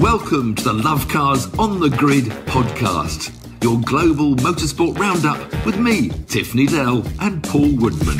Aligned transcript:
Welcome 0.00 0.56
to 0.56 0.64
the 0.64 0.72
Love 0.72 1.06
Cars 1.06 1.46
on 1.54 1.78
the 1.78 1.88
Grid 1.88 2.24
podcast, 2.46 3.32
your 3.62 3.80
global 3.82 4.34
motorsport 4.34 4.98
roundup 4.98 5.64
with 5.64 5.78
me, 5.78 6.08
Tiff 6.26 6.52
Needell, 6.52 7.06
and 7.20 7.40
Paul 7.44 7.76
Woodman. 7.76 8.18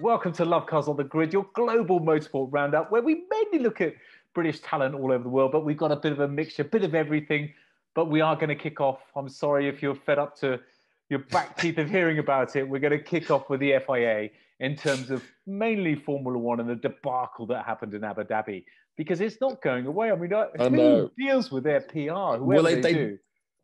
Welcome 0.00 0.32
to 0.34 0.44
Love 0.44 0.66
Cars 0.66 0.86
on 0.86 0.96
the 0.96 1.02
Grid, 1.02 1.32
your 1.32 1.48
global 1.52 1.98
motorsport 1.98 2.52
roundup, 2.52 2.92
where 2.92 3.02
we 3.02 3.24
mainly 3.28 3.58
look 3.58 3.80
at 3.80 3.94
British 4.32 4.60
talent 4.60 4.94
all 4.94 5.10
over 5.10 5.24
the 5.24 5.28
world, 5.28 5.50
but 5.50 5.64
we've 5.64 5.76
got 5.76 5.90
a 5.90 5.96
bit 5.96 6.12
of 6.12 6.20
a 6.20 6.28
mixture, 6.28 6.62
a 6.62 6.64
bit 6.64 6.84
of 6.84 6.94
everything. 6.94 7.52
But 7.94 8.08
we 8.08 8.20
are 8.20 8.36
going 8.36 8.50
to 8.50 8.54
kick 8.54 8.80
off. 8.80 9.00
I'm 9.16 9.28
sorry 9.28 9.68
if 9.68 9.82
you're 9.82 9.96
fed 9.96 10.20
up 10.20 10.36
to 10.38 10.60
your 11.08 11.18
back 11.18 11.56
teeth 11.58 11.78
of 11.78 11.90
hearing 11.90 12.20
about 12.20 12.54
it. 12.54 12.68
We're 12.68 12.78
going 12.78 12.96
to 12.96 13.02
kick 13.02 13.32
off 13.32 13.50
with 13.50 13.58
the 13.58 13.74
FIA 13.84 14.30
in 14.60 14.76
terms 14.76 15.10
of 15.10 15.22
mainly 15.46 15.94
Formula 15.96 16.38
One 16.38 16.60
and 16.60 16.68
the 16.68 16.76
debacle 16.76 17.46
that 17.46 17.64
happened 17.64 17.94
in 17.94 18.04
Abu 18.04 18.24
Dhabi 18.24 18.64
because 18.96 19.20
it's 19.20 19.38
not 19.40 19.62
going 19.62 19.86
away. 19.86 20.12
I 20.12 20.14
mean, 20.16 20.32
uh, 20.32 20.46
I 20.58 20.64
who 20.64 20.76
know. 20.76 21.10
deals 21.18 21.50
with 21.50 21.64
their 21.64 21.80
PR? 21.80 22.36
Whoever 22.36 22.44
Well, 22.44 22.62
they- 22.62 22.80
they, 22.80 22.92
do. 22.92 23.18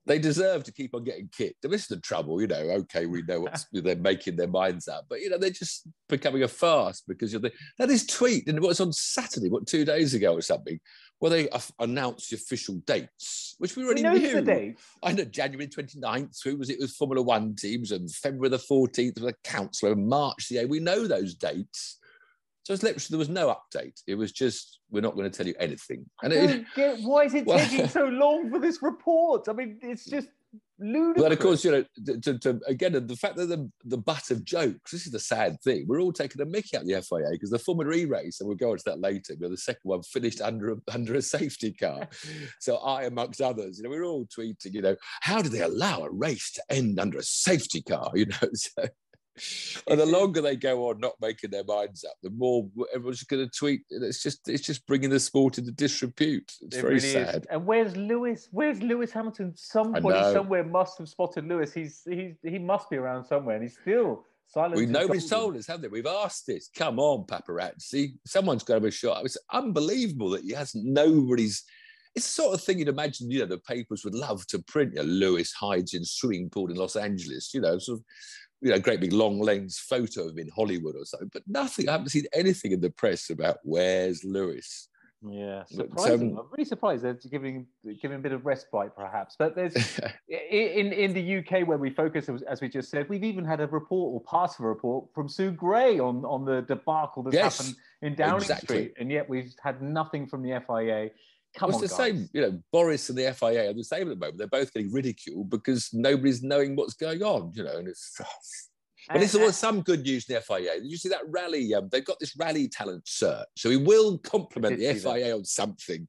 They 0.06 0.18
deserve 0.20 0.62
to 0.64 0.72
keep 0.72 0.94
on 0.94 1.02
getting 1.02 1.28
kicked. 1.36 1.62
This 1.62 1.82
is 1.82 1.88
the 1.88 1.96
trouble, 1.96 2.40
you 2.40 2.46
know. 2.46 2.56
Okay, 2.56 3.06
we 3.06 3.22
know 3.22 3.40
what 3.40 3.64
they're 3.72 3.96
making 3.96 4.36
their 4.36 4.46
minds 4.46 4.86
up, 4.86 5.04
but 5.10 5.20
you 5.20 5.28
know 5.28 5.36
they're 5.36 5.50
just 5.50 5.88
becoming 6.08 6.44
a 6.44 6.48
farce 6.48 7.02
because 7.06 7.34
of 7.34 7.42
the 7.42 7.50
now 7.78 7.86
this 7.86 8.06
tweet 8.06 8.46
and 8.46 8.56
it 8.56 8.62
was 8.62 8.80
on 8.80 8.92
Saturday, 8.92 9.48
what 9.48 9.66
two 9.66 9.84
days 9.84 10.14
ago 10.14 10.32
or 10.32 10.40
something, 10.42 10.78
where 11.18 11.30
they 11.30 11.48
uh, 11.48 11.58
announced 11.80 12.30
the 12.30 12.36
official 12.36 12.76
dates, 12.86 13.45
which 13.58 13.76
we 13.76 13.84
already 13.84 14.02
knows 14.02 14.20
knew. 14.20 14.74
I 15.02 15.12
know 15.12 15.24
January 15.24 15.66
29th, 15.68 16.38
who 16.44 16.56
was 16.56 16.70
it 16.70 16.78
was 16.78 16.94
Formula 16.96 17.22
One 17.22 17.54
teams, 17.56 17.92
and 17.92 18.10
February 18.10 18.50
the 18.50 18.58
14th 18.58 19.20
with 19.20 19.34
a 19.34 19.36
councillor, 19.44 19.92
and 19.92 20.06
March 20.06 20.48
the 20.48 20.56
8th. 20.56 20.68
We 20.68 20.80
know 20.80 21.06
those 21.06 21.34
dates. 21.34 21.98
So 22.64 22.72
it's 22.72 22.82
literally 22.82 23.06
there 23.10 23.18
was 23.18 23.28
no 23.28 23.54
update. 23.56 24.00
It 24.08 24.16
was 24.16 24.32
just 24.32 24.80
we're 24.90 25.00
not 25.00 25.14
going 25.14 25.30
to 25.30 25.36
tell 25.36 25.46
you 25.46 25.54
anything. 25.60 26.04
And 26.22 26.32
it, 26.32 26.64
get- 26.74 26.98
why 27.00 27.24
is 27.24 27.34
it 27.34 27.46
Well- 27.46 27.58
taking 27.58 27.88
so 27.88 28.06
long 28.06 28.50
for 28.50 28.58
this 28.58 28.82
report? 28.82 29.48
I 29.48 29.52
mean, 29.52 29.78
it's 29.82 30.04
just 30.10 30.28
ludicrous. 30.78 31.22
But 31.22 31.32
of 31.32 31.38
course, 31.38 31.64
you 31.64 31.70
know, 31.70 31.84
to, 32.22 32.38
to, 32.38 32.60
again, 32.66 32.92
the 33.06 33.16
fact 33.16 33.36
that 33.36 33.46
the, 33.46 33.70
the 33.84 33.98
butt 33.98 34.30
of 34.30 34.44
jokes, 34.44 34.92
this 34.92 35.06
is 35.06 35.12
the 35.12 35.20
sad 35.20 35.60
thing. 35.62 35.86
We're 35.86 36.00
all 36.00 36.12
taking 36.12 36.40
a 36.40 36.44
mickey 36.44 36.76
out 36.76 36.82
of 36.82 36.88
the 36.88 37.02
FIA 37.02 37.30
because 37.32 37.50
the 37.50 37.58
Formula 37.58 37.94
E 37.94 38.04
race, 38.04 38.40
and 38.40 38.48
we'll 38.48 38.56
go 38.56 38.72
into 38.72 38.84
that 38.86 39.00
later, 39.00 39.34
but 39.38 39.50
the 39.50 39.56
second 39.56 39.80
one 39.82 40.02
finished 40.02 40.40
under 40.40 40.72
a, 40.72 40.76
under 40.92 41.14
a 41.14 41.22
safety 41.22 41.72
car. 41.72 42.08
so 42.60 42.76
I, 42.76 43.04
amongst 43.04 43.40
others, 43.40 43.78
you 43.78 43.84
know, 43.84 43.90
we're 43.90 44.04
all 44.04 44.26
tweeting, 44.26 44.74
you 44.74 44.82
know, 44.82 44.96
how 45.20 45.40
do 45.42 45.48
they 45.48 45.62
allow 45.62 46.00
a 46.02 46.10
race 46.10 46.52
to 46.52 46.62
end 46.70 47.00
under 47.00 47.18
a 47.18 47.22
safety 47.22 47.82
car? 47.82 48.10
You 48.14 48.26
know, 48.26 48.48
so. 48.54 48.86
And 49.88 50.00
the 50.00 50.06
longer 50.06 50.40
they 50.40 50.56
go 50.56 50.88
on 50.88 50.98
not 51.00 51.14
making 51.20 51.50
their 51.50 51.64
minds 51.64 52.04
up, 52.04 52.14
the 52.22 52.30
more 52.30 52.68
everyone's 52.94 53.22
going 53.24 53.44
to 53.44 53.50
tweet. 53.50 53.82
It's 53.90 54.22
just 54.22 54.48
it's 54.48 54.64
just 54.64 54.86
bringing 54.86 55.10
the 55.10 55.20
sport 55.20 55.58
into 55.58 55.72
disrepute. 55.72 56.52
It's 56.62 56.76
It 56.76 56.80
very 56.80 56.94
really 56.94 57.06
is. 57.08 57.12
sad. 57.12 57.46
And 57.50 57.66
where's 57.66 57.96
Lewis? 57.96 58.48
Where's 58.50 58.82
Lewis 58.82 59.12
Hamilton? 59.12 59.52
Somebody 59.56 60.22
somewhere 60.32 60.64
must 60.64 60.98
have 60.98 61.08
spotted 61.08 61.46
Lewis. 61.46 61.72
He's 61.72 62.02
he 62.08 62.34
he 62.42 62.58
must 62.58 62.90
be 62.90 62.96
around 62.96 63.24
somewhere, 63.24 63.56
and 63.56 63.62
he's 63.62 63.78
still 63.80 64.24
silent. 64.46 64.76
We 64.76 64.84
as 64.84 64.90
nobody's 64.90 65.28
told 65.28 65.56
us, 65.56 65.66
have 65.66 65.82
they? 65.82 65.88
We've 65.88 66.06
asked 66.06 66.46
this. 66.46 66.70
Come 66.74 66.98
on, 66.98 67.24
paparazzi. 67.26 68.14
Someone's 68.26 68.62
got 68.62 68.74
to 68.74 68.80
have 68.80 68.84
a 68.84 68.90
shot. 68.90 69.24
It's 69.24 69.38
unbelievable 69.52 70.30
that 70.30 70.44
he 70.44 70.52
hasn't. 70.52 70.84
Nobody's. 70.84 71.64
It's 72.14 72.24
the 72.24 72.42
sort 72.42 72.54
of 72.54 72.62
thing 72.62 72.78
you'd 72.78 72.88
imagine. 72.88 73.30
You 73.30 73.40
know, 73.40 73.46
the 73.46 73.58
papers 73.58 74.02
would 74.04 74.14
love 74.14 74.46
to 74.46 74.58
print. 74.60 74.94
You 74.94 75.00
know, 75.02 75.08
Lewis 75.08 75.52
hides 75.52 75.92
in 75.92 76.04
swimming 76.04 76.48
pool 76.48 76.70
in 76.70 76.76
Los 76.76 76.96
Angeles. 76.96 77.52
You 77.52 77.60
know, 77.60 77.78
sort 77.78 77.98
of. 77.98 78.04
You 78.66 78.72
know, 78.72 78.80
great 78.80 78.98
big 78.98 79.12
long 79.12 79.38
lens 79.38 79.78
photo 79.78 80.24
of 80.24 80.32
him 80.32 80.40
in 80.40 80.48
Hollywood 80.48 80.96
or 80.96 81.04
something, 81.04 81.30
but 81.32 81.44
nothing. 81.46 81.88
I 81.88 81.92
haven't 81.92 82.08
seen 82.08 82.24
anything 82.32 82.72
in 82.72 82.80
the 82.80 82.90
press 82.90 83.30
about 83.30 83.58
where's 83.62 84.24
Lewis. 84.24 84.88
Yeah, 85.22 85.62
But, 85.76 85.88
surprising. 85.90 86.32
um, 86.32 86.38
I'm 86.38 86.46
really 86.50 86.64
surprised 86.64 87.04
they're 87.04 87.14
giving 87.30 87.66
giving 88.02 88.16
a 88.16 88.20
bit 88.20 88.32
of 88.32 88.44
respite, 88.44 88.90
perhaps. 88.96 89.36
But 89.38 89.54
there's 89.54 89.74
in 90.28 90.92
in 90.92 91.14
the 91.14 91.36
UK 91.38 91.64
where 91.64 91.78
we 91.78 91.90
focus, 91.90 92.28
as- 92.28 92.42
as 92.42 92.60
we 92.60 92.68
just 92.68 92.90
said, 92.90 93.08
we've 93.08 93.22
even 93.22 93.44
had 93.44 93.60
a 93.60 93.68
report 93.68 94.12
or 94.14 94.20
part 94.22 94.50
of 94.58 94.64
a 94.64 94.68
report 94.68 95.06
from 95.14 95.28
Sue 95.28 95.52
Gray 95.52 96.00
on 96.00 96.24
on 96.24 96.44
the 96.44 96.62
debacle 96.62 97.22
that's 97.22 97.34
Yes, 97.36 97.58
happened 97.58 97.76
in 98.02 98.16
Downing 98.16 98.42
exactly. 98.42 98.66
Street, 98.66 98.94
and 98.98 99.12
yet 99.12 99.28
we've 99.28 99.54
had 99.62 99.80
nothing 99.80 100.26
from 100.26 100.42
the 100.42 100.60
FIA. 100.66 101.10
Come 101.56 101.68
Well, 101.70 101.78
on, 101.78 101.84
it's 101.84 101.96
the 101.96 101.98
guys. 102.02 102.12
same. 102.18 102.28
You 102.32 102.40
know, 102.42 102.60
Boris 102.72 103.08
and 103.08 103.18
the 103.18 103.32
FIA 103.32 103.70
are 103.70 103.72
the 103.72 103.82
same 103.82 104.02
at 104.02 104.08
the 104.08 104.16
moment. 104.16 104.38
They're 104.38 104.46
both 104.46 104.72
getting 104.72 104.92
ridiculed 104.92 105.48
because 105.50 105.88
nobody's 105.92 106.42
knowing 106.42 106.76
what's 106.76 106.94
going 106.94 107.22
on. 107.22 107.52
You 107.54 107.64
know, 107.64 107.78
and 107.78 107.88
it's. 107.88 108.14
But 109.08 109.18
this 109.20 109.34
And- 109.34 109.44
was 109.44 109.56
some 109.56 109.82
good 109.82 110.02
news 110.02 110.28
in 110.28 110.34
the 110.34 110.40
FIA. 110.42 110.80
Did 110.80 110.90
you 110.90 110.96
see 110.98 111.08
that 111.08 111.22
rally? 111.28 111.74
Um, 111.74 111.88
they've 111.90 112.04
got 112.04 112.18
this 112.20 112.36
rally 112.36 112.68
talent 112.68 113.04
cert, 113.06 113.44
so 113.56 113.68
we 113.68 113.76
will 113.78 114.18
compliment 114.18 114.78
the 114.78 114.92
see 114.92 114.98
that. 115.00 115.14
FIA 115.14 115.34
on 115.36 115.44
something. 115.44 116.06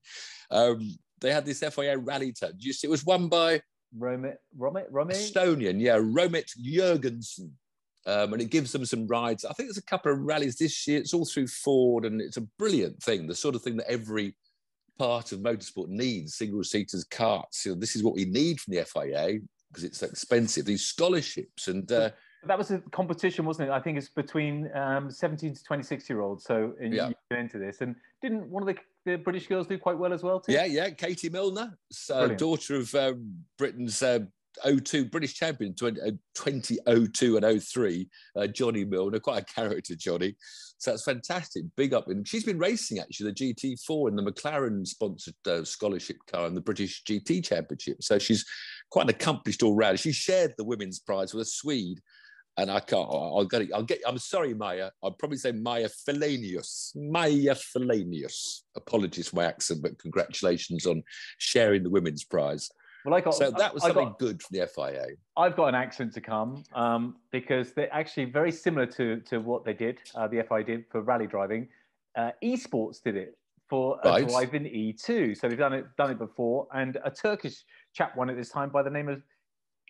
Um, 0.51 0.97
they 1.21 1.31
had 1.31 1.45
this 1.45 1.59
FIA 1.61 1.97
rally 1.97 2.31
talent. 2.33 2.57
You 2.59 2.73
see? 2.73 2.87
It 2.87 2.91
was 2.91 3.05
won 3.05 3.27
by 3.29 3.61
Romet, 3.97 4.35
Romet, 4.57 4.91
Romet. 4.91 5.11
Estonian, 5.13 5.79
yeah, 5.79 5.95
Romet 5.97 6.51
Jürgenson. 6.61 7.51
Um, 8.05 8.31
and 8.33 8.41
it 8.41 8.49
gives 8.51 8.71
them 8.71 8.85
some 8.85 9.05
rides. 9.07 9.43
I 9.43 9.51
think 9.53 9.67
there's 9.67 9.77
a 9.77 9.83
couple 9.83 10.11
of 10.13 10.19
rallies 10.19 10.55
this 10.57 10.87
year. 10.87 10.99
It's 10.99 11.13
all 11.13 11.25
through 11.25 11.47
Ford, 11.47 12.05
and 12.05 12.21
it's 12.21 12.37
a 12.37 12.41
brilliant 12.59 13.01
thing. 13.03 13.27
The 13.27 13.35
sort 13.35 13.53
of 13.55 13.61
thing 13.61 13.75
that 13.77 13.89
every 13.91 14.33
part 14.97 15.31
of 15.31 15.39
motorsport 15.39 15.87
needs: 15.89 16.35
single 16.35 16.63
seaters, 16.63 17.03
carts. 17.03 17.65
You 17.65 17.73
know, 17.73 17.79
this 17.79 17.95
is 17.95 18.03
what 18.03 18.15
we 18.15 18.25
need 18.25 18.59
from 18.59 18.73
the 18.73 18.83
FIA 18.83 19.39
because 19.69 19.83
it's 19.83 20.01
expensive. 20.03 20.65
These 20.65 20.85
scholarships, 20.85 21.67
and 21.67 21.91
uh, 21.91 22.11
That 22.45 22.57
was 22.57 22.71
a 22.71 22.79
competition, 22.91 23.45
wasn't 23.45 23.69
it? 23.69 23.71
I 23.73 23.79
think 23.79 23.97
it's 23.97 24.09
between 24.09 24.69
um, 24.75 25.11
17 25.11 25.55
to 25.55 25.63
26 25.63 26.09
year 26.09 26.21
olds. 26.21 26.45
So 26.45 26.73
Yeah. 26.79 27.09
you 27.09 27.15
get 27.29 27.39
into 27.39 27.57
this. 27.59 27.81
And 27.81 27.95
didn't 28.21 28.49
one 28.49 28.63
of 28.63 28.67
the, 28.67 28.77
the 29.05 29.17
British 29.17 29.47
girls 29.47 29.67
do 29.67 29.77
quite 29.77 29.97
well 29.97 30.13
as 30.13 30.23
well? 30.23 30.39
Too? 30.39 30.53
Yeah, 30.53 30.65
yeah, 30.65 30.89
Katie 30.91 31.29
Milner, 31.29 31.77
uh, 32.11 32.27
daughter 32.27 32.75
of 32.77 32.93
um, 32.95 33.43
Britain's 33.57 34.01
uh, 34.01 34.19
02 34.65 35.05
British 35.05 35.35
champion 35.35 35.73
20, 35.73 36.01
uh, 36.01 36.11
2002 36.35 37.37
and 37.37 37.63
03, 37.63 38.09
uh, 38.35 38.47
Johnny 38.47 38.85
Milner, 38.85 39.19
quite 39.19 39.43
a 39.43 39.53
character, 39.53 39.95
Johnny. 39.95 40.35
So 40.77 40.91
that's 40.91 41.03
fantastic. 41.03 41.63
Big 41.75 41.93
up. 41.93 42.07
And 42.07 42.27
she's 42.27 42.43
been 42.43 42.59
racing 42.59 42.99
actually 42.99 43.31
the 43.31 43.53
GT4 43.53 44.09
in 44.09 44.15
the 44.15 44.23
McLaren 44.23 44.85
sponsored 44.85 45.35
uh, 45.47 45.63
scholarship 45.63 46.17
car 46.31 46.47
in 46.47 46.53
the 46.53 46.61
British 46.61 47.03
GT 47.03 47.43
Championship. 47.43 48.03
So 48.03 48.19
she's 48.19 48.45
quite 48.91 49.03
an 49.03 49.09
accomplished 49.09 49.63
all 49.63 49.75
round. 49.75 49.99
She 49.99 50.11
shared 50.11 50.53
the 50.57 50.65
women's 50.65 50.99
prize 50.99 51.33
with 51.33 51.47
a 51.47 51.49
Swede. 51.49 51.99
And 52.59 52.71
I 52.71 52.79
can't, 52.79 53.07
I'll 53.07 53.45
get 53.45 53.61
it. 53.61 53.69
I'll 53.71 53.83
get, 53.83 54.01
I'm 54.07 54.17
sorry, 54.17 54.55
Maya. 54.55 54.89
I'll 55.03 55.11
probably 55.11 55.37
say 55.37 55.51
Maya 55.51 55.89
Felanius. 55.89 56.95
Maya 56.95 57.55
Felanius. 57.55 58.61
Apologies 58.75 59.27
for 59.27 59.35
my 59.35 59.45
accent, 59.45 59.83
but 59.83 59.99
congratulations 59.99 60.87
on 60.87 61.03
sharing 61.37 61.83
the 61.83 61.89
women's 61.91 62.23
prize. 62.23 62.67
Well, 63.07 63.15
I 63.15 63.21
got, 63.21 63.35
So 63.35 63.51
that 63.51 63.73
was 63.73 63.83
I 63.85 63.87
something 63.87 64.09
got, 64.09 64.19
good 64.19 64.43
for 64.43 64.51
the 64.51 64.67
FIA. 64.67 65.05
I've 65.37 65.55
got 65.55 65.67
an 65.67 65.75
accent 65.75 66.13
to 66.15 66.19
come 66.19 66.63
um, 66.75 67.15
because 67.31 67.71
they're 67.71 67.93
actually 67.93 68.25
very 68.25 68.51
similar 68.51 68.85
to, 68.85 69.21
to 69.21 69.37
what 69.37 69.63
they 69.63 69.73
did, 69.73 69.99
uh, 70.13 70.27
the 70.27 70.43
FIA 70.43 70.63
did 70.65 70.85
for 70.91 70.99
rally 71.01 71.25
driving. 71.25 71.69
Uh, 72.17 72.31
esports 72.43 73.01
did 73.01 73.15
it 73.15 73.37
for 73.69 73.97
a 74.03 74.09
Right. 74.09 74.27
drive 74.27 74.53
in 74.55 74.65
E2. 74.65 75.37
So 75.37 75.47
they've 75.47 75.57
done 75.57 75.71
it, 75.71 75.85
done 75.97 76.11
it 76.11 76.17
before. 76.17 76.67
And 76.73 76.97
a 77.05 77.09
Turkish 77.09 77.63
chap 77.93 78.17
won 78.17 78.29
it 78.29 78.35
this 78.35 78.49
time 78.49 78.71
by 78.71 78.83
the 78.83 78.89
name 78.89 79.07
of 79.07 79.23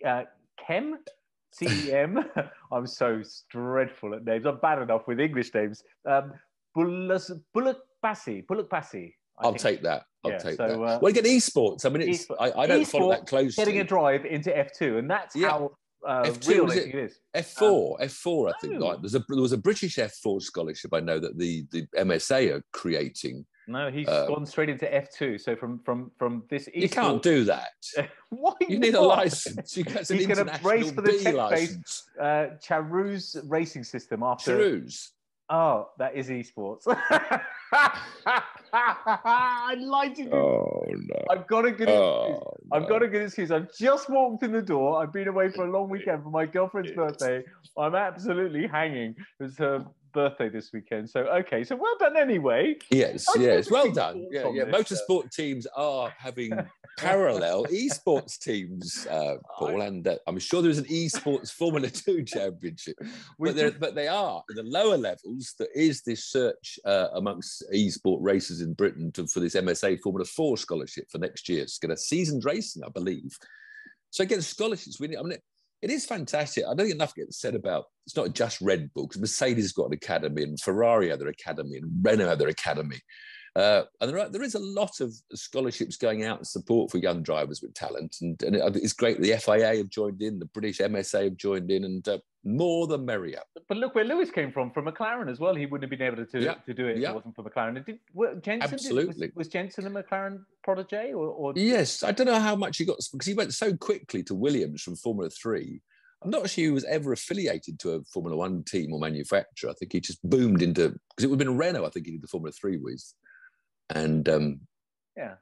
uh, 0.06 0.24
Kem. 0.64 1.00
CEM. 1.60 2.24
I'm 2.72 2.86
so 2.86 3.24
dreadful 3.50 4.14
at 4.14 4.26
names. 4.26 4.46
I'm 4.46 4.60
bad 4.60 4.80
enough 4.80 5.08
with 5.08 5.20
English 5.20 5.52
names. 5.56 5.84
Um, 6.06 6.34
Bullock 6.76 7.78
Bassi. 8.04 8.46
Bölükbaşı. 8.50 9.12
I 9.40 9.44
I'll 9.46 9.52
think. 9.52 9.62
take 9.62 9.82
that. 9.84 10.04
I'll 10.24 10.32
Yeah, 10.32 10.38
take 10.40 10.58
so, 10.58 10.68
that. 10.68 10.74
uh, 10.74 11.00
well, 11.02 11.06
again, 11.06 11.24
esports. 11.26 11.86
I 11.86 11.90
mean, 11.90 12.10
it's 12.10 12.28
I, 12.40 12.52
I 12.52 12.68
don't 12.68 12.86
follow 12.86 13.10
that 13.12 13.28
closely. 13.28 13.64
Getting 13.64 13.80
a 13.80 13.84
drive 13.84 14.26
into 14.26 14.50
F2, 14.52 15.00
and 15.00 15.10
that's 15.10 15.36
Yeah. 15.36 15.50
how 15.50 15.72
uh, 16.06 16.24
F2 16.24 16.48
real 16.48 16.72
it? 16.72 16.88
it 16.88 16.96
is. 16.96 17.20
F4, 17.36 18.00
F4. 18.02 18.50
I 18.54 18.60
think 18.60 18.74
no. 18.74 18.86
like 18.88 19.02
there's 19.02 19.16
a 19.16 19.24
there 19.30 19.42
was 19.42 19.52
a 19.54 19.58
British 19.58 19.98
F4 19.98 20.42
scholarship. 20.42 20.94
I 20.94 21.00
know 21.02 21.20
that 21.20 21.38
the 21.38 21.66
the 21.72 21.86
MSA 21.98 22.56
are 22.56 22.64
creating. 22.74 23.46
No, 23.70 23.92
he's 23.92 24.08
Uh, 24.08 24.28
gone 24.28 24.46
straight 24.46 24.70
into 24.70 24.86
F2. 24.86 25.40
So 25.42 25.56
from 25.56 25.80
from 25.84 26.12
from 26.18 26.44
this, 26.50 26.70
You 26.74 26.88
can't 26.90 27.22
do 27.22 27.44
that. 27.46 27.70
Why 28.30 28.54
You 28.68 28.80
need 28.80 28.96
a 28.96 29.02
license. 29.02 29.76
You 29.76 29.84
get 29.84 30.10
an 30.10 30.18
He's 30.18 30.26
gonna 30.28 30.42
international 30.42 30.72
race 30.72 30.92
for 30.92 31.02
the 31.02 31.22
B 31.24 31.32
license. 31.32 32.10
Uh, 32.20 32.48
Charouz 32.66 33.36
racing 33.46 33.84
system 33.84 34.24
after. 34.24 34.58
Charouz. 34.58 35.10
Oh, 35.50 35.90
that 35.98 36.16
is 36.16 36.28
esports. 36.28 36.84
I 38.74 39.76
lied 39.80 40.16
to 40.16 40.24
you. 40.24 40.32
Oh 40.32 40.86
no. 40.90 41.26
I've 41.30 41.48
got 41.48 41.66
a 41.66 41.72
good 41.72 41.88
oh, 41.88 42.20
excuse. 42.20 42.42
Oh, 42.44 42.76
I've 42.76 42.88
got 42.90 43.02
no. 43.02 43.08
a 43.08 43.10
good 43.10 43.22
excuse. 43.24 43.52
I've 43.52 43.74
just 43.74 44.10
walked 44.10 44.44
in 44.44 44.52
the 44.52 44.62
door. 44.62 45.02
I've 45.02 45.14
been 45.14 45.30
away 45.30 45.50
for 45.50 45.66
a 45.66 45.72
long 45.72 45.88
weekend 45.90 46.24
for 46.24 46.30
my 46.30 46.46
girlfriend's 46.46 46.92
birthday. 46.92 47.44
I'm 47.78 47.96
absolutely 47.96 48.68
hanging. 48.68 49.16
It 49.40 49.44
was 49.44 49.58
her 49.58 49.76
um, 49.78 49.90
birthday 50.18 50.50
this 50.50 50.72
weekend. 50.74 51.08
So, 51.08 51.22
okay. 51.42 51.64
So, 51.64 51.76
well 51.76 51.96
done 52.00 52.18
anyway. 52.18 52.76
Yes, 52.90 53.28
I 53.30 53.40
yes. 53.40 53.70
Well 53.70 53.92
done. 53.92 54.26
Yeah, 54.32 54.50
yeah. 54.52 54.66
this, 54.66 54.74
uh, 54.74 54.78
Motorsport 54.78 55.32
teams 55.32 55.68
are 55.76 56.12
having 56.18 56.52
parallel 56.98 57.66
esports 57.66 58.40
teams, 58.40 59.06
uh, 59.12 59.36
Paul, 59.56 59.82
and 59.82 60.08
uh, 60.08 60.18
I'm 60.26 60.40
sure 60.40 60.64
there's 60.64 60.80
an 60.80 60.86
esports 60.86 61.52
Formula 61.52 61.88
Two 61.88 62.24
championship. 62.26 62.96
But, 63.38 63.80
but 63.80 63.94
they 63.94 64.08
are 64.08 64.42
in 64.50 64.56
the 64.56 64.64
lower 64.64 64.98
levels. 64.98 65.54
There 65.60 65.68
is 65.76 66.02
this 66.02 66.26
search 66.26 66.80
uh, 66.84 67.10
amongst 67.14 67.64
esport 67.72 68.18
racers 68.22 68.62
in 68.62 68.74
Britain 68.74 69.12
to, 69.12 69.28
for 69.28 69.40
this 69.40 69.54
MSA 69.54 70.00
Formula 70.02 70.26
Four 70.26 70.58
scholarship 70.58 71.06
for 71.12 71.20
next 71.20 71.48
year. 71.48 71.62
It's 71.62 71.78
going 71.78 71.96
to 71.96 72.02
seasoned 72.02 72.44
racing, 72.44 72.84
I 72.84 72.90
believe. 72.90 73.38
So 74.10 74.24
again, 74.24 74.42
scholarships. 74.42 75.00
We, 75.00 75.10
need. 75.10 75.18
I 75.18 75.22
mean, 75.22 75.38
it 75.82 75.90
is 75.90 76.06
fantastic. 76.06 76.64
I 76.64 76.70
don't 76.70 76.88
think 76.88 76.96
enough 76.96 77.16
gets 77.16 77.40
said 77.40 77.56
about 77.56 77.86
it's 78.06 78.16
not 78.16 78.34
just 78.34 78.62
Red 78.62 78.92
Bull 78.94 79.08
because 79.08 79.22
Mercedes 79.22 79.66
has 79.66 79.72
got 79.74 79.88
an 79.88 79.94
academy 79.94 80.44
and 80.44 80.60
Ferrari 80.60 81.10
have 81.10 81.20
their 81.20 81.28
academy 81.28 81.78
and 81.78 81.92
Renault 82.02 82.28
have 82.28 82.40
their 82.40 82.48
academy. 82.48 83.00
Uh, 83.56 83.84
and 84.02 84.10
there, 84.10 84.20
are, 84.20 84.30
there 84.30 84.44
is 84.44 84.56
a 84.56 84.60
lot 84.60 85.00
of 85.00 85.14
scholarships 85.34 85.98
going 85.98 86.24
out 86.24 86.38
and 86.38 86.48
support 86.48 86.92
for 86.92 86.98
young 86.98 87.24
drivers 87.24 87.62
with 87.62 87.74
talent. 87.74 88.18
And, 88.22 88.42
and 88.44 88.56
it, 88.56 88.76
it's 88.76 88.94
great 88.94 89.20
the 89.20 89.38
FIA 89.38 89.78
have 89.78 89.90
joined 89.90 90.22
in, 90.22 90.40
the 90.40 90.46
British 90.46 90.80
MSA 90.80 91.26
have 91.26 91.38
joined 91.38 91.72
in, 91.72 91.84
and 91.84 92.08
uh, 92.08 92.20
more 92.44 92.88
the 92.88 92.98
merrier. 92.98 93.42
But 93.68 93.78
look 93.78 93.96
where 93.96 94.06
Lewis 94.06 94.30
came 94.30 94.52
from, 94.52 94.72
from 94.72 94.86
McLaren 94.86 95.30
as 95.30 95.40
well. 95.40 95.56
He 95.56 95.66
wouldn't 95.66 95.92
have 95.92 95.98
been 95.98 96.08
able 96.08 96.26
to, 96.26 96.40
yeah. 96.40 96.56
to 96.66 96.74
do 96.74 96.88
it 96.88 96.98
yeah. 96.98 97.10
if 97.10 97.10
it 97.10 97.16
wasn't 97.16 97.36
for 97.36 97.44
McLaren. 97.44 97.86
Did, 97.86 98.00
Jenson, 98.44 98.74
Absolutely. 98.74 99.28
Did, 99.28 99.36
was, 99.36 99.46
was, 99.46 99.48
Jenson 99.48 99.88
a 99.88 99.90
McLaren 99.90 100.44
protege? 100.64 101.14
Or, 101.14 101.28
or, 101.28 101.54
Yes, 101.56 102.04
I 102.04 102.12
don't 102.12 102.28
know 102.28 102.40
how 102.40 102.56
much 102.56 102.78
he 102.78 102.86
got, 102.86 102.98
because 103.12 103.28
he 103.28 103.34
went 103.34 103.54
so 103.54 103.76
quickly 103.76 104.24
to 104.24 104.36
Williams 104.36 104.82
from 104.82 104.96
Formula 104.96 105.30
3 105.30 105.82
I'm 106.24 106.32
not 106.32 106.50
sure 106.50 106.64
he 106.64 106.72
was 106.72 106.84
ever 106.86 107.14
affiliated 107.14 107.80
to 107.80 107.92
a 107.92 108.04
Formula 108.06 108.36
One 108.36 108.64
team 108.64 108.92
or 108.92 109.00
manufacturer. 109.00 109.70
I 109.70 109.74
think 109.74 109.94
he 109.94 110.00
just 110.00 110.20
boomed 110.28 110.62
into 110.62 110.90
because 110.90 111.24
it 111.24 111.28
would 111.28 111.40
have 111.40 111.48
been 111.48 111.58
Renault. 111.58 111.86
I 111.86 111.90
think 111.90 112.08
he 112.08 112.14
did 112.14 112.24
the 112.24 112.28
Formula 112.28 112.52
Three 112.52 112.78
with, 112.78 113.04
and 113.90 114.28
um, 114.30 114.60
yeah. 115.16 115.36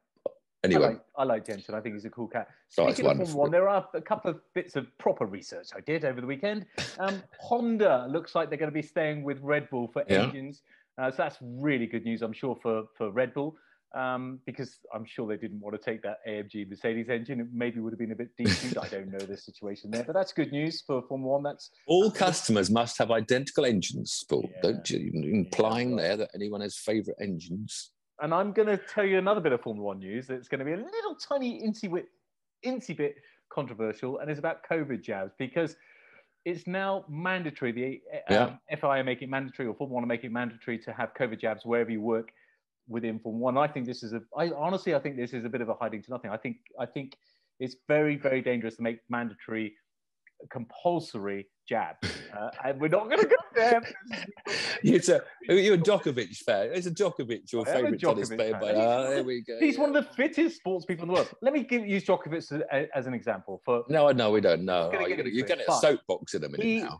Anyway, 0.63 0.83
I 0.83 0.87
like, 0.87 1.01
I 1.17 1.23
like 1.23 1.45
Jenson. 1.45 1.75
I 1.75 1.81
think 1.81 1.93
he's 1.93 2.05
a 2.05 2.09
cool 2.09 2.27
cat. 2.27 2.47
Speaking 2.69 3.05
oh, 3.05 3.11
of 3.11 3.17
Formula 3.17 3.35
One, 3.35 3.51
there 3.51 3.69
are 3.69 3.87
a 3.93 4.01
couple 4.01 4.31
of 4.31 4.39
bits 4.55 4.75
of 4.75 4.87
proper 4.97 5.27
research 5.27 5.67
I 5.75 5.81
did 5.81 6.03
over 6.03 6.19
the 6.19 6.25
weekend. 6.27 6.65
Um, 6.97 7.21
Honda 7.39 8.07
looks 8.09 8.33
like 8.33 8.49
they're 8.49 8.57
going 8.57 8.71
to 8.71 8.73
be 8.73 8.81
staying 8.81 9.23
with 9.23 9.39
Red 9.41 9.69
Bull 9.69 9.87
for 9.87 10.03
yeah. 10.09 10.23
engines. 10.23 10.63
Uh, 10.97 11.11
so 11.11 11.17
that's 11.17 11.37
really 11.41 11.85
good 11.85 12.03
news, 12.03 12.23
I'm 12.23 12.33
sure, 12.33 12.57
for, 12.63 12.85
for 12.97 13.11
Red 13.11 13.33
Bull 13.35 13.55
um, 13.95 14.39
because 14.45 14.79
I'm 14.93 15.05
sure 15.05 15.27
they 15.27 15.37
didn't 15.37 15.61
want 15.61 15.81
to 15.81 15.81
take 15.81 16.01
that 16.03 16.17
AMG 16.27 16.69
Mercedes 16.69 17.09
engine. 17.09 17.39
It 17.39 17.47
maybe 17.53 17.79
would 17.79 17.93
have 17.93 17.99
been 17.99 18.11
a 18.11 18.15
bit 18.15 18.29
decent. 18.37 18.77
I 18.77 18.87
don't 18.89 19.09
know 19.09 19.19
the 19.19 19.37
situation 19.37 19.89
there, 19.89 20.03
but 20.03 20.13
that's 20.13 20.33
good 20.33 20.51
news 20.51 20.83
for 20.85 21.01
Formula 21.07 21.31
One. 21.33 21.43
That's 21.43 21.71
all 21.87 22.11
customers 22.11 22.69
must 22.69 22.97
have 22.97 23.09
identical 23.09 23.65
engines, 23.65 24.23
Paul. 24.29 24.49
Yeah. 24.55 24.61
Don't 24.61 24.89
you? 24.89 25.11
Implying 25.13 25.91
yeah, 25.91 26.03
there 26.03 26.17
that 26.17 26.31
anyone 26.35 26.61
has 26.61 26.77
favourite 26.77 27.17
engines. 27.21 27.91
And 28.21 28.33
I'm 28.33 28.53
going 28.53 28.67
to 28.67 28.77
tell 28.77 29.05
you 29.05 29.17
another 29.17 29.41
bit 29.41 29.51
of 29.51 29.61
Formula 29.61 29.87
One 29.87 29.99
news 29.99 30.27
that's 30.27 30.47
going 30.47 30.59
to 30.59 30.65
be 30.65 30.73
a 30.73 30.77
little 30.77 31.15
tiny 31.15 31.61
incy 31.61 31.91
bit, 31.91 32.07
incy 32.65 32.95
bit 32.95 33.15
controversial, 33.49 34.19
and 34.19 34.29
it's 34.29 34.39
about 34.39 34.59
COVID 34.69 35.01
jabs 35.01 35.33
because 35.37 35.75
it's 36.45 36.65
now 36.67 37.03
mandatory. 37.09 37.71
The 37.71 38.01
um, 38.35 38.57
yeah. 38.69 38.75
FIA 38.75 39.03
make 39.03 39.21
it 39.21 39.29
mandatory, 39.29 39.67
or 39.67 39.75
Formula 39.75 40.01
One 40.01 40.07
make 40.07 40.23
it 40.23 40.31
mandatory 40.31 40.77
to 40.79 40.93
have 40.93 41.13
COVID 41.19 41.39
jabs 41.41 41.65
wherever 41.65 41.91
you 41.91 42.01
work 42.01 42.31
within 42.87 43.19
Formula 43.19 43.43
One. 43.43 43.57
I 43.57 43.67
think 43.67 43.85
this 43.85 44.03
is 44.03 44.13
a. 44.13 44.21
I 44.37 44.51
honestly, 44.51 44.95
I 44.95 44.99
think 44.99 45.17
this 45.17 45.33
is 45.33 45.43
a 45.43 45.49
bit 45.49 45.61
of 45.61 45.69
a 45.69 45.73
hiding 45.73 46.01
to 46.03 46.11
nothing. 46.11 46.31
I 46.31 46.37
think 46.37 46.57
I 46.79 46.85
think 46.85 47.17
it's 47.59 47.75
very 47.87 48.15
very 48.15 48.41
dangerous 48.41 48.77
to 48.77 48.83
make 48.83 48.99
mandatory, 49.09 49.73
compulsory 50.49 51.47
jab. 51.67 51.95
Uh, 52.35 52.49
and 52.65 52.81
we're 52.81 52.89
not 52.89 53.09
going 53.09 53.21
to 53.21 53.27
go 53.27 53.35
there. 53.55 53.81
it's 54.83 55.07
a 55.07 55.21
you're 55.47 55.75
a 55.75 55.77
Djokovic 55.77 56.35
fan. 56.39 56.71
It's 56.73 56.85
a 56.85 56.91
Djokovic 56.91 57.49
your 57.49 57.65
favourite 57.65 57.97
tennis 57.97 58.27
player. 58.27 58.57
Uh, 58.57 59.09
there 59.09 59.23
we 59.23 59.41
go. 59.41 59.57
He's 59.57 59.77
one 59.77 59.95
of 59.95 60.03
the 60.03 60.11
fittest 60.17 60.57
sports 60.57 60.83
people 60.83 61.03
in 61.03 61.07
the 61.07 61.13
world. 61.13 61.29
Let 61.41 61.53
me 61.53 61.63
give, 61.63 61.87
use 61.87 62.03
Djokovic 62.03 62.51
as, 62.51 62.87
as, 62.93 63.07
an 63.07 63.13
example. 63.13 63.61
For 63.63 63.85
no, 63.87 64.11
no, 64.11 64.31
we 64.31 64.41
don't 64.41 64.65
know. 64.65 64.91
Oh, 64.93 65.07
you're 65.07 65.47
going 65.47 65.59
to 65.65 65.71
soapbox 65.79 66.33
in 66.33 66.43
a 66.43 66.49
minute 66.49 66.65
he, 66.65 66.81
now 66.81 66.99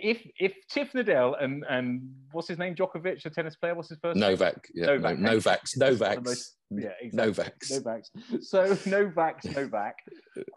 if 0.00 0.26
if 0.38 0.54
Tiff 0.68 0.92
Needell 0.92 1.42
and 1.42 1.64
and 1.68 2.02
what's 2.32 2.48
his 2.48 2.58
name 2.58 2.74
Djokovic, 2.74 3.22
the 3.22 3.30
tennis 3.30 3.56
player, 3.56 3.74
what's 3.74 3.88
his 3.88 3.98
first 4.02 4.18
Novak, 4.18 4.68
name? 4.74 4.84
yeah, 4.84 4.86
Novak, 4.86 5.18
no, 5.18 5.30
Novaks, 5.30 5.78
Novaks, 5.78 6.24
most, 6.24 6.56
yeah, 6.70 6.90
exactly. 7.00 7.32
Novaks, 7.32 7.72
Novaks. 7.72 8.44
So 8.44 8.64
Novaks, 8.90 9.54
Novak. 9.54 9.94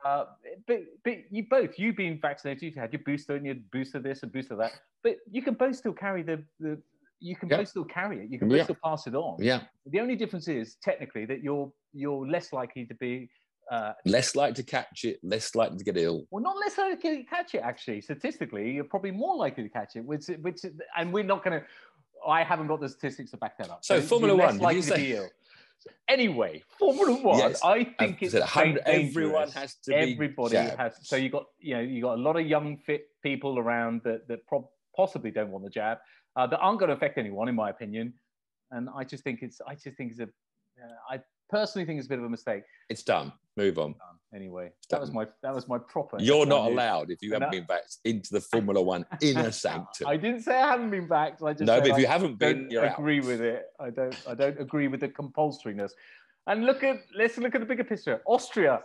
Uh, 0.05 0.25
but 0.67 0.79
but 1.03 1.17
you 1.29 1.45
both 1.49 1.77
you 1.77 1.93
being 1.93 2.19
vaccinated, 2.21 2.63
you've 2.63 2.75
had 2.75 2.91
your 2.93 3.01
booster 3.05 3.35
and 3.35 3.45
your 3.45 3.55
booster 3.71 3.99
this 3.99 4.23
and 4.23 4.31
booster 4.31 4.55
that, 4.55 4.73
but 5.03 5.17
you 5.31 5.41
can 5.41 5.53
both 5.53 5.75
still 5.75 5.93
carry 5.93 6.23
the 6.23 6.43
the. 6.59 6.81
You 7.23 7.35
can 7.35 7.49
both 7.49 7.67
still 7.67 7.83
carry 7.83 8.23
it. 8.23 8.31
You 8.31 8.39
can 8.39 8.49
both 8.49 8.57
yeah. 8.57 8.63
still 8.63 8.77
pass 8.83 9.05
it 9.05 9.13
on. 9.13 9.37
Yeah. 9.37 9.61
The 9.85 9.99
only 9.99 10.15
difference 10.15 10.47
is 10.47 10.77
technically 10.81 11.25
that 11.25 11.43
you're 11.43 11.71
you're 11.93 12.27
less 12.27 12.51
likely 12.51 12.83
to 12.85 12.95
be 12.95 13.29
uh, 13.69 13.93
less 14.05 14.35
likely 14.35 14.55
to 14.55 14.63
catch 14.63 15.03
it, 15.03 15.19
less 15.23 15.55
likely 15.55 15.77
to 15.77 15.83
get 15.83 15.97
ill. 15.97 16.25
Well, 16.31 16.43
not 16.43 16.57
less 16.57 16.77
likely 16.77 17.17
to 17.17 17.23
catch 17.23 17.55
it. 17.55 17.59
Actually, 17.59 18.01
statistically, 18.01 18.71
you're 18.71 18.83
probably 18.83 19.11
more 19.11 19.35
likely 19.35 19.63
to 19.63 19.69
catch 19.69 19.95
it. 19.95 20.05
Which, 20.05 20.27
which, 20.41 20.61
and 20.97 21.13
we're 21.13 21.23
not 21.23 21.43
going 21.43 21.59
to. 21.59 21.65
I 22.27 22.43
haven't 22.43 22.67
got 22.67 22.81
the 22.81 22.89
statistics 22.89 23.31
to 23.31 23.37
back 23.37 23.57
that 23.57 23.69
up. 23.69 23.83
So, 23.83 23.99
so 23.99 24.05
Formula 24.05 24.35
One, 24.35 24.59
likely 24.59 24.81
to 24.83 24.95
be 24.95 25.13
ill. 25.13 25.29
Anyway, 26.07 26.63
Formula 26.77 27.13
One, 27.21 27.39
yes. 27.39 27.61
I 27.63 27.85
think 27.97 28.21
it's 28.21 28.35
everyone 28.35 29.49
has 29.51 29.75
to 29.85 29.95
Everybody 29.95 30.55
has. 30.55 30.93
So 31.01 31.15
you 31.15 31.29
got 31.29 31.45
you 31.59 31.75
know 31.75 31.81
you 31.81 32.01
got 32.01 32.19
a 32.19 32.21
lot 32.21 32.39
of 32.39 32.45
young 32.45 32.77
fit 32.77 33.07
people 33.23 33.57
around 33.57 34.01
that 34.03 34.27
that 34.27 34.39
possibly 34.95 35.31
don't 35.31 35.49
want 35.49 35.63
the 35.63 35.69
jab 35.69 35.97
uh, 36.35 36.47
that 36.47 36.59
aren't 36.59 36.79
going 36.79 36.89
to 36.89 36.95
affect 36.95 37.17
anyone, 37.17 37.47
in 37.49 37.55
my 37.55 37.69
opinion. 37.69 38.13
And 38.71 38.89
I 38.95 39.03
just 39.03 39.23
think 39.23 39.41
it's 39.41 39.59
I 39.67 39.75
just 39.75 39.97
think 39.97 40.11
it's 40.11 40.19
a 40.19 40.23
uh, 40.23 40.95
I 41.09 41.19
personally 41.51 41.85
think 41.85 41.99
it's 41.99 42.07
a 42.07 42.09
bit 42.09 42.19
of 42.19 42.25
a 42.25 42.29
mistake. 42.29 42.63
It's 42.89 43.03
done. 43.03 43.31
Move 43.57 43.77
on. 43.77 43.95
Anyway, 44.33 44.71
that 44.89 45.01
was 45.01 45.11
my 45.11 45.27
that 45.43 45.53
was 45.53 45.67
my 45.67 45.77
proper. 45.77 46.17
You're 46.19 46.45
not 46.45 46.71
allowed 46.71 47.11
if 47.11 47.21
you 47.21 47.33
haven't 47.33 47.51
been 47.51 47.65
backed 47.65 47.97
into 48.05 48.31
the 48.31 48.39
Formula 48.39 48.81
One 48.81 49.05
inner 49.21 49.51
sanctum. 49.51 50.07
I 50.07 50.15
didn't 50.15 50.41
say 50.41 50.55
I 50.55 50.69
haven't 50.69 50.89
been 50.89 51.07
backed. 51.07 51.43
I 51.43 51.51
just 51.51 51.65
no, 51.65 51.81
but 51.81 51.89
if 51.89 51.95
I 51.95 51.99
you 51.99 52.07
haven't 52.07 52.39
been, 52.39 52.69
you're 52.71 52.85
agree 52.85 53.19
out. 53.19 53.25
with 53.25 53.41
it. 53.41 53.65
I 53.77 53.89
don't. 53.89 54.15
I 54.25 54.33
don't 54.33 54.57
agree 54.59 54.87
with 54.87 55.01
the 55.01 55.09
compulsoriness. 55.09 55.91
And 56.47 56.65
look 56.65 56.81
at 56.81 57.01
let's 57.13 57.37
look 57.37 57.55
at 57.55 57.59
the 57.61 57.67
bigger 57.67 57.83
picture. 57.83 58.21
Austria 58.25 58.81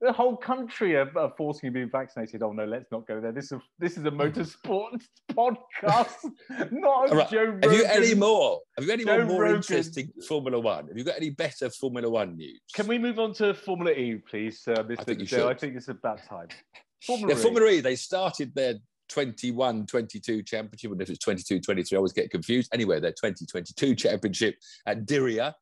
the 0.00 0.12
whole 0.12 0.36
country 0.36 0.96
are, 0.96 1.10
are, 1.18 1.32
forcing 1.36 1.68
you 1.68 1.80
to 1.80 1.86
be 1.86 1.90
vaccinated. 1.90 2.42
Oh 2.42 2.52
no, 2.52 2.64
let's 2.64 2.90
not 2.90 3.06
go 3.06 3.20
there. 3.20 3.32
This 3.32 3.52
is 3.52 3.60
this 3.78 3.98
is 3.98 4.04
a 4.04 4.10
motorsport 4.10 5.02
podcast, 5.32 6.30
not 6.70 7.12
right. 7.12 7.30
Joe 7.30 7.44
Rogan. 7.44 7.62
Have 7.62 7.72
you 7.72 7.84
any 7.84 8.14
more? 8.14 8.60
Have 8.78 8.86
you 8.86 8.92
any 8.92 9.04
Joe 9.04 9.24
more, 9.24 9.44
more 9.44 9.46
interesting 9.46 10.10
Formula 10.26 10.58
One? 10.58 10.88
Have 10.88 10.96
you 10.96 11.04
got 11.04 11.16
any 11.16 11.30
better 11.30 11.68
Formula 11.70 12.08
One 12.08 12.36
news? 12.36 12.60
Can 12.74 12.86
we 12.86 12.98
move 12.98 13.18
on 13.18 13.34
to 13.34 13.52
Formula 13.52 13.92
E, 13.92 14.16
please, 14.28 14.62
uh, 14.66 14.82
Mr. 14.82 15.00
I 15.00 15.04
think, 15.04 15.20
you 15.20 15.26
should. 15.26 15.46
I 15.46 15.54
think 15.54 15.76
it's 15.76 15.88
about 15.88 16.24
time. 16.24 16.48
Formula, 17.06 17.34
yeah, 17.34 17.38
e. 17.38 17.42
Formula 17.42 17.70
E. 17.70 17.80
They 17.80 17.96
started 17.96 18.54
their 18.54 18.74
21 19.10 19.86
22 19.86 20.42
championship, 20.44 20.92
and 20.92 21.02
if 21.02 21.10
it's 21.10 21.18
22 21.18 21.60
23, 21.60 21.96
I 21.96 21.98
always 21.98 22.12
get 22.12 22.30
confused. 22.30 22.70
Anyway, 22.72 23.00
their 23.00 23.12
2022 23.12 23.94
championship 23.96 24.56
at 24.86 25.04
Diriyah 25.04 25.52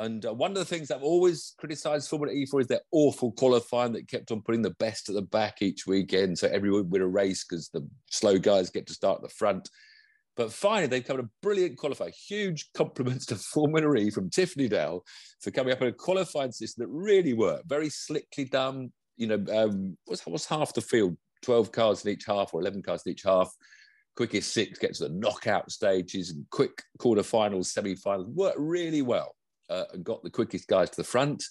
and 0.00 0.24
uh, 0.24 0.32
one 0.32 0.50
of 0.50 0.56
the 0.56 0.64
things 0.64 0.90
I've 0.90 1.02
always 1.02 1.52
criticised 1.58 2.08
Formula 2.08 2.34
E 2.34 2.46
for 2.46 2.60
is 2.60 2.66
their 2.66 2.80
awful 2.90 3.32
qualifying 3.32 3.92
that 3.92 4.08
kept 4.08 4.32
on 4.32 4.40
putting 4.40 4.62
the 4.62 4.70
best 4.70 5.10
at 5.10 5.14
the 5.14 5.22
back 5.22 5.60
each 5.60 5.86
weekend. 5.86 6.38
So 6.38 6.48
everyone 6.48 6.88
would 6.88 7.02
a 7.02 7.06
race 7.06 7.44
because 7.44 7.68
the 7.68 7.86
slow 8.10 8.38
guys 8.38 8.70
get 8.70 8.86
to 8.86 8.94
start 8.94 9.18
at 9.18 9.22
the 9.22 9.34
front. 9.34 9.68
But 10.38 10.54
finally, 10.54 10.86
they've 10.86 11.06
come 11.06 11.20
a 11.20 11.28
brilliant 11.42 11.76
qualifier. 11.76 12.14
Huge 12.14 12.70
compliments 12.74 13.26
to 13.26 13.36
Formula 13.36 13.94
E 13.96 14.10
from 14.10 14.30
Tiffany 14.30 14.70
Needell 14.70 15.02
for 15.42 15.50
coming 15.50 15.74
up 15.74 15.80
with 15.80 15.90
a 15.90 15.96
qualifying 15.96 16.52
system 16.52 16.82
that 16.82 16.90
really 16.90 17.34
worked. 17.34 17.68
Very 17.68 17.90
slickly 17.90 18.46
done. 18.46 18.90
You 19.18 19.26
know, 19.26 19.44
um, 19.52 19.98
what's, 20.06 20.26
what's 20.26 20.46
half 20.46 20.72
the 20.72 20.80
field? 20.80 21.14
12 21.42 21.72
cars 21.72 22.04
in 22.06 22.12
each 22.12 22.24
half 22.26 22.54
or 22.54 22.62
11 22.62 22.82
cars 22.82 23.02
in 23.04 23.12
each 23.12 23.22
half. 23.22 23.54
Quickest 24.16 24.54
six 24.54 24.78
get 24.78 24.94
to 24.94 25.08
the 25.08 25.14
knockout 25.14 25.70
stages 25.70 26.30
and 26.30 26.46
quick 26.50 26.82
quarterfinals, 26.98 27.66
semi-finals. 27.66 28.28
Worked 28.28 28.58
really 28.58 29.02
well 29.02 29.34
uh, 29.70 29.84
and 29.92 30.04
got 30.04 30.22
the 30.22 30.30
quickest 30.30 30.68
guys 30.68 30.90
to 30.90 30.96
the 30.96 31.04
front. 31.04 31.42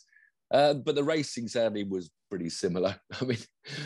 Uh, 0.52 0.74
but 0.74 0.96
the 0.96 1.04
racing 1.04 1.48
sadly 1.48 1.84
was 1.84 2.10
pretty 2.30 2.50
similar. 2.50 2.96
I 3.22 3.26
mean, 3.26 3.38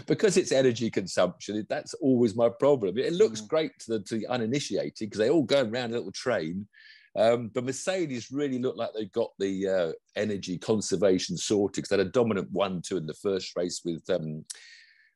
because 0.08 0.38
it's 0.38 0.52
energy 0.52 0.90
consumption, 0.90 1.66
that's 1.70 1.94
always 1.96 2.36
my 2.36 2.50
problem. 2.50 2.98
It 2.98 3.14
looks 3.14 3.42
mm. 3.42 3.48
great 3.48 3.72
to 3.80 3.94
the, 3.94 4.00
to 4.02 4.18
the 4.18 4.28
uninitiated 4.28 4.94
because 5.00 5.20
they 5.20 5.30
all 5.30 5.44
go 5.44 5.62
around 5.62 5.92
a 5.92 5.96
little 5.96 6.12
train. 6.12 6.68
Um, 7.16 7.52
but 7.54 7.66
Mercedes 7.66 8.32
really 8.32 8.58
looked 8.58 8.78
like 8.78 8.90
they 8.94 9.06
got 9.06 9.30
the 9.38 9.68
uh, 9.68 9.92
energy 10.16 10.58
conservation 10.58 11.38
sorted 11.38 11.76
because 11.76 11.90
they 11.90 11.98
had 11.98 12.08
a 12.08 12.12
dominant 12.12 12.50
one-two 12.52 12.98
in 12.98 13.06
the 13.06 13.14
first 13.14 13.56
race 13.56 13.82
with 13.86 14.10
um, 14.10 14.44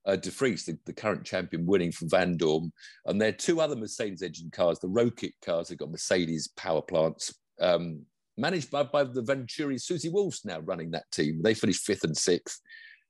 uh, 0.05 0.15
De 0.15 0.29
Vries, 0.29 0.65
the, 0.65 0.77
the, 0.85 0.93
current 0.93 1.25
champion, 1.25 1.65
winning 1.65 1.91
from 1.91 2.07
Vandoorne. 2.09 2.71
And 3.05 3.19
there 3.19 3.29
are 3.29 3.33
two 3.33 3.59
other 3.59 3.75
Mercedes 3.75 4.21
engine 4.21 4.51
cars, 4.51 4.79
the 4.79 4.87
ROKiT 4.87 5.33
cars, 5.43 5.69
they've 5.69 5.77
got 5.77 5.89
Mercedes 5.89 6.49
power 6.55 6.83
plants. 6.83 7.33
Um, 7.59 8.05
managed 8.37 8.71
by, 8.71 8.83
by 8.83 9.03
the 9.03 9.21
Venturi 9.21 9.77
Susie 9.77 10.09
Wolff's 10.09 10.45
now 10.45 10.59
running 10.59 10.91
that 10.91 11.09
team. 11.11 11.41
They 11.41 11.53
finished 11.53 11.85
fifth 11.85 12.03
and 12.03 12.15
sixth. 12.15 12.61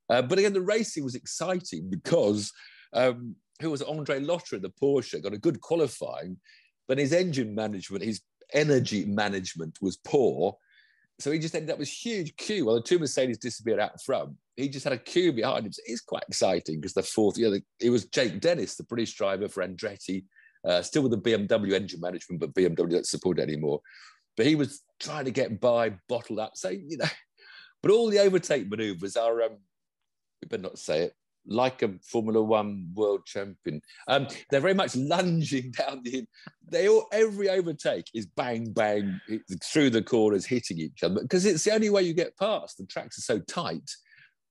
Uh, 0.10 0.22
but 0.22 0.40
again, 0.40 0.54
the 0.54 0.62
racing 0.62 1.04
was 1.04 1.16
exciting 1.16 1.90
because 1.90 2.52
um, 2.94 3.36
who 3.62 3.70
was 3.70 3.82
Andre 3.82 4.20
Lotterer, 4.20 4.62
the 4.62 4.70
Porsche, 4.82 5.22
got 5.22 5.34
a 5.34 5.38
good 5.38 5.60
qualifying, 5.62 6.38
but 6.88 6.98
his 6.98 7.14
engine 7.14 7.54
management, 7.54 8.04
his 8.04 8.22
energy 8.54 9.06
management 9.06 9.78
was 9.82 9.98
poor. 9.98 10.58
so 11.20 11.32
he 11.32 11.40
just 11.40 11.56
ended 11.56 11.72
up 11.72 11.80
with 11.80 11.90
huge 11.90 12.36
queue. 12.38 12.66
Well, 12.66 12.76
the 12.76 12.82
two 12.82 13.00
Mercedes 13.00 13.38
disappeared 13.38 13.80
out 13.80 14.02
front. 14.02 14.32
He 14.56 14.70
just 14.70 14.84
had 14.84 14.94
a 14.94 14.98
queue 14.98 15.34
behind 15.34 15.66
him. 15.66 15.74
So 15.74 15.82
it's 15.86 16.02
quite 16.02 16.24
exciting 16.28 16.80
because 16.80 16.94
the 16.94 17.04
fourth, 17.04 17.38
you 17.38 17.50
know, 17.50 17.60
it 17.82 17.90
was 17.90 18.06
Jake 18.06 18.40
Dennis, 18.40 18.76
the 18.76 18.84
British 18.84 19.14
driver 19.16 19.50
for 19.50 19.68
Andretti, 19.68 20.24
uh, 20.66 20.82
still 20.82 21.04
with 21.04 21.12
the 21.12 21.18
BMW 21.18 21.74
engine 21.74 22.00
management, 22.00 22.40
but 22.40 22.54
BMW 22.54 22.90
don't 22.90 23.06
support 23.06 23.40
it 23.40 23.44
anymore. 23.44 23.82
But 24.38 24.46
he 24.46 24.56
was 24.56 24.82
trying 25.00 25.26
to 25.26 25.32
get 25.32 25.60
by, 25.60 25.94
bottled 26.08 26.40
up. 26.40 26.56
So, 26.56 26.70
you 26.70 26.98
know, 26.98 27.06
but 27.82 27.92
all 27.92 28.10
the 28.10 28.20
overtake 28.20 28.70
maneuvers 28.70 29.18
are, 29.18 29.42
um, 29.42 29.58
we 30.42 30.48
better 30.48 30.64
not 30.64 30.80
say 30.80 31.04
it, 31.04 31.14
like 31.48 31.82
a 31.82 31.94
Formula 32.04 32.42
One 32.42 32.90
world 32.94 33.26
champion. 33.26 33.82
Um, 34.08 34.28
they're 34.50 34.62
very 34.62 34.74
much 34.74 34.96
lunging 34.96 35.72
down 35.78 36.02
the. 36.04 36.26
They 36.70 36.88
all 36.88 37.08
every 37.12 37.50
overtake 37.50 38.06
is 38.14 38.26
bang 38.26 38.72
bang 38.72 39.20
through 39.64 39.92
the 39.92 40.04
corners, 40.04 40.46
hitting 40.46 40.80
each 40.80 41.04
other 41.04 41.22
because 41.22 41.46
it's 41.46 41.64
the 41.64 41.74
only 41.74 41.90
way 41.90 42.04
you 42.04 42.14
get 42.14 42.38
past. 42.38 42.78
The 42.78 42.86
tracks 42.86 43.18
are 43.18 43.22
so 43.22 43.40
tight, 43.40 43.90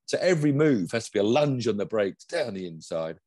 so 0.06 0.18
every 0.20 0.52
move 0.52 0.90
has 0.92 1.06
to 1.06 1.12
be 1.12 1.18
a 1.18 1.24
lunge 1.24 1.68
on 1.68 1.76
the 1.76 1.86
brakes 1.86 2.24
down 2.24 2.54
the 2.54 2.66
inside. 2.66 3.18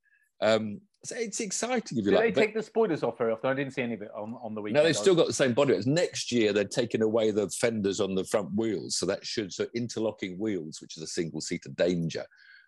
Um, 0.42 0.82
so 1.04 1.16
it's 1.18 1.40
exciting 1.40 1.98
if 1.98 2.06
you 2.06 2.12
Do 2.12 2.18
like. 2.18 2.36
they 2.36 2.46
take 2.46 2.54
the 2.54 2.64
spoilers 2.64 3.04
off 3.04 3.18
very 3.18 3.32
often? 3.32 3.50
I 3.50 3.54
didn't 3.54 3.74
see 3.74 3.82
any 3.82 3.94
of 3.94 4.02
it 4.02 4.12
on, 4.16 4.36
on 4.44 4.54
the 4.54 4.62
weekend. 4.62 4.82
No, 4.82 4.84
they've 4.84 4.96
still 4.96 5.16
got 5.16 5.28
the 5.28 5.34
same 5.34 5.54
body. 5.54 5.80
Next 5.86 6.32
year, 6.32 6.52
they're 6.52 6.66
taking 6.66 7.02
away 7.02 7.32
the 7.32 7.50
fenders 7.50 8.00
on 8.00 8.16
the 8.16 8.26
front 8.26 8.50
wheels. 8.54 8.98
So 8.98 9.06
that 9.06 9.26
should, 9.26 9.54
so 9.54 9.66
interlocking 9.76 10.38
wheels, 10.38 10.80
which 10.82 10.98
is 10.98 11.04
a 11.04 11.08
single 11.08 11.40
seater 11.40 11.70
danger, 11.78 12.26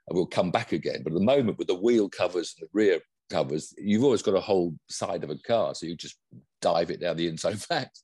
will 0.09 0.25
come 0.25 0.51
back 0.51 0.71
again. 0.71 1.01
But 1.03 1.13
at 1.13 1.19
the 1.19 1.25
moment, 1.25 1.57
with 1.57 1.67
the 1.67 1.75
wheel 1.75 2.09
covers 2.09 2.55
and 2.57 2.67
the 2.67 2.71
rear 2.73 3.00
covers, 3.29 3.73
you've 3.77 4.03
always 4.03 4.21
got 4.21 4.35
a 4.35 4.41
whole 4.41 4.75
side 4.89 5.23
of 5.23 5.29
a 5.29 5.38
car. 5.38 5.75
So 5.75 5.85
you 5.85 5.95
just 5.95 6.17
dive 6.61 6.91
it 6.91 7.01
down 7.01 7.17
the 7.17 7.27
inside. 7.27 7.51
In 7.53 7.57
fact, 7.57 8.01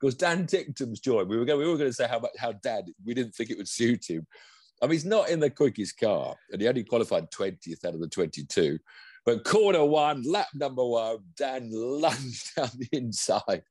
because 0.00 0.16
Dan 0.16 0.46
Ticktum's 0.46 1.00
joined, 1.00 1.28
we 1.28 1.36
were 1.36 1.44
going, 1.44 1.60
we 1.60 1.66
were 1.66 1.78
going 1.78 1.90
to 1.90 1.94
say 1.94 2.08
how, 2.08 2.20
how 2.38 2.52
Dan, 2.52 2.82
we 3.04 3.14
didn't 3.14 3.34
think 3.34 3.50
it 3.50 3.58
would 3.58 3.68
suit 3.68 4.08
him. 4.08 4.26
I 4.82 4.86
mean, 4.86 4.92
he's 4.92 5.04
not 5.04 5.28
in 5.28 5.40
the 5.40 5.50
quickest 5.50 5.98
car, 5.98 6.36
and 6.52 6.60
he 6.60 6.68
only 6.68 6.84
qualified 6.84 7.30
20th 7.32 7.84
out 7.84 7.94
of 7.94 8.00
the 8.00 8.08
22. 8.08 8.78
But 9.28 9.44
corner 9.44 9.84
one, 9.84 10.22
lap 10.22 10.46
number 10.54 10.82
one, 10.82 11.18
Dan 11.36 11.68
lunged 11.70 12.50
down 12.56 12.70
the 12.78 12.88
inside. 12.92 13.62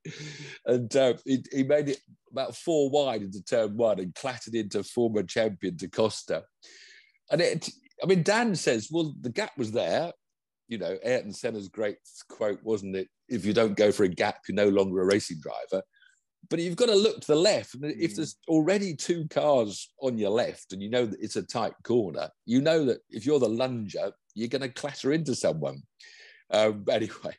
And 0.68 0.96
uh, 0.96 1.16
he, 1.26 1.44
he, 1.52 1.64
made 1.64 1.90
it 1.90 1.98
about 2.32 2.56
four 2.56 2.92
wide 2.92 3.24
into 3.24 3.44
turn 3.44 3.76
one 3.76 4.00
and 4.00 4.14
clattered 4.14 4.54
into 4.54 4.84
former 4.84 5.24
champion 5.24 5.76
Da 5.76 5.88
Costa. 5.88 6.44
And 7.32 7.42
it, 7.42 7.72
I 8.04 8.06
mean, 8.06 8.22
Dan 8.22 8.56
says, 8.56 8.90
well, 8.92 9.16
the 9.20 9.32
gap 9.32 9.58
was 9.58 9.72
there. 9.72 10.12
You 10.68 10.78
know, 10.78 10.96
Ayrton 11.04 11.34
Senna's 11.34 11.70
great 11.70 11.98
quote, 12.30 12.60
wasn't 12.62 12.96
it? 12.96 13.08
If 13.28 13.44
you 13.44 13.54
don't 13.54 13.76
go 13.76 13.92
for 13.92 14.04
a 14.04 14.10
gap, 14.10 14.42
you're 14.48 14.56
no 14.56 14.70
longer 14.70 15.02
a 15.02 15.06
racing 15.06 15.40
driver. 15.42 15.84
But 16.52 16.60
you've 16.60 16.76
got 16.76 16.90
to 16.90 16.96
look 16.96 17.22
to 17.22 17.28
the 17.28 17.36
left. 17.36 17.74
And 17.74 17.84
if 17.84 18.16
there's 18.16 18.38
already 18.48 18.96
two 18.96 19.28
cars 19.30 19.92
on 20.04 20.20
your 20.20 20.30
left 20.30 20.72
and 20.72 20.84
you 20.84 20.90
know 20.92 21.08
that 21.08 21.20
it's 21.20 21.36
a 21.36 21.42
tight 21.42 21.74
corner, 21.84 22.30
you 22.46 22.62
know 22.62 22.86
that 22.86 23.00
if 23.10 23.26
you're 23.26 23.40
the 23.40 23.50
lunger, 23.50 24.12
you're 24.38 24.48
going 24.48 24.62
to 24.62 24.70
clatter 24.70 25.14
into 25.14 25.36
someone. 25.36 25.82
Um, 26.52 26.86
anyway, 26.92 27.36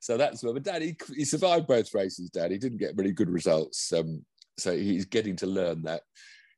so 0.00 0.16
that's 0.16 0.42
where. 0.42 0.52
But 0.52 0.64
Dad, 0.64 0.82
he, 0.82 0.96
he, 1.14 1.24
survived 1.24 1.66
both 1.66 1.94
races. 1.94 2.30
Dad, 2.30 2.50
he 2.50 2.58
didn't 2.58 2.78
get 2.78 2.96
really 2.96 3.12
good 3.12 3.30
results, 3.30 3.92
um, 3.92 4.24
so 4.58 4.76
he's 4.76 5.04
getting 5.04 5.36
to 5.36 5.46
learn 5.46 5.82
that. 5.82 6.02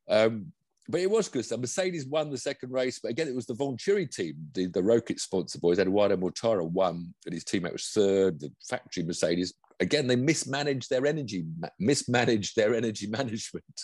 Um, 0.09 0.51
but 0.89 0.99
it 0.99 1.09
was 1.09 1.29
good. 1.29 1.45
So 1.45 1.55
Mercedes 1.55 2.05
won 2.05 2.29
the 2.29 2.37
second 2.37 2.71
race, 2.73 2.99
but 3.01 3.09
again, 3.09 3.29
it 3.29 3.35
was 3.35 3.45
the 3.45 3.53
Venturi 3.53 4.05
team, 4.05 4.35
the, 4.53 4.67
the 4.67 4.81
ROKiT 4.81 5.17
sponsor 5.17 5.57
boys. 5.59 5.79
Eduardo 5.79 6.17
Mortara 6.17 6.69
won, 6.69 7.13
and 7.25 7.33
his 7.33 7.45
teammate 7.45 7.71
was 7.71 7.87
third. 7.87 8.41
The 8.41 8.51
factory 8.67 9.03
Mercedes 9.03 9.53
again, 9.79 10.07
they 10.07 10.15
mismanaged 10.15 10.89
their 10.89 11.05
energy, 11.05 11.45
mismanaged 11.79 12.55
their 12.55 12.73
energy 12.73 13.07
management. 13.19 13.81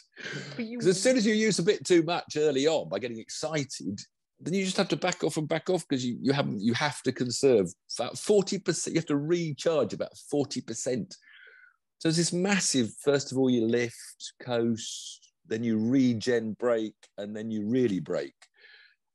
Because 0.57 0.87
as 0.87 1.01
soon 1.01 1.17
as 1.17 1.25
you 1.25 1.33
use 1.33 1.59
a 1.59 1.63
bit 1.63 1.85
too 1.85 2.01
much 2.03 2.37
early 2.37 2.67
on 2.67 2.89
by 2.89 2.99
getting 2.99 3.19
excited, 3.19 3.99
then 4.41 4.53
you 4.53 4.63
just 4.63 4.77
have 4.77 4.87
to 4.89 4.95
back 4.95 5.23
off 5.23 5.37
and 5.37 5.47
back 5.47 5.69
off 5.69 5.85
because 5.87 6.05
you, 6.05 6.17
you 6.21 6.31
haven't 6.31 6.61
you 6.61 6.73
have 6.73 7.01
to 7.03 7.11
conserve 7.11 7.67
about 7.97 8.15
40%, 8.15 8.87
you 8.87 8.95
have 8.95 9.05
to 9.07 9.17
recharge 9.17 9.93
about 9.93 10.13
40%. 10.33 11.11
So 11.97 12.07
there's 12.07 12.15
this 12.15 12.31
massive, 12.31 12.91
first 13.03 13.31
of 13.31 13.37
all, 13.37 13.49
you 13.49 13.65
lift, 13.65 14.33
coast, 14.41 15.33
then 15.45 15.63
you 15.63 15.77
regen 15.77 16.55
brake, 16.57 16.93
and 17.17 17.35
then 17.35 17.51
you 17.51 17.67
really 17.67 17.99
brake. 17.99 18.33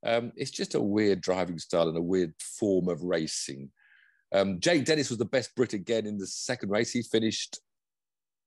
Um, 0.04 0.32
it's 0.36 0.50
just 0.50 0.74
a 0.74 0.80
weird 0.80 1.22
driving 1.22 1.58
style 1.58 1.88
and 1.88 1.96
a 1.96 2.02
weird 2.02 2.34
form 2.38 2.88
of 2.88 3.02
racing. 3.02 3.70
Um, 4.32 4.60
Jake 4.60 4.84
Dennis 4.84 5.08
was 5.08 5.18
the 5.18 5.24
best 5.24 5.54
Brit 5.54 5.72
again 5.72 6.06
in 6.06 6.18
the 6.18 6.26
second 6.26 6.68
race. 6.68 6.90
He 6.90 7.02
finished, 7.02 7.58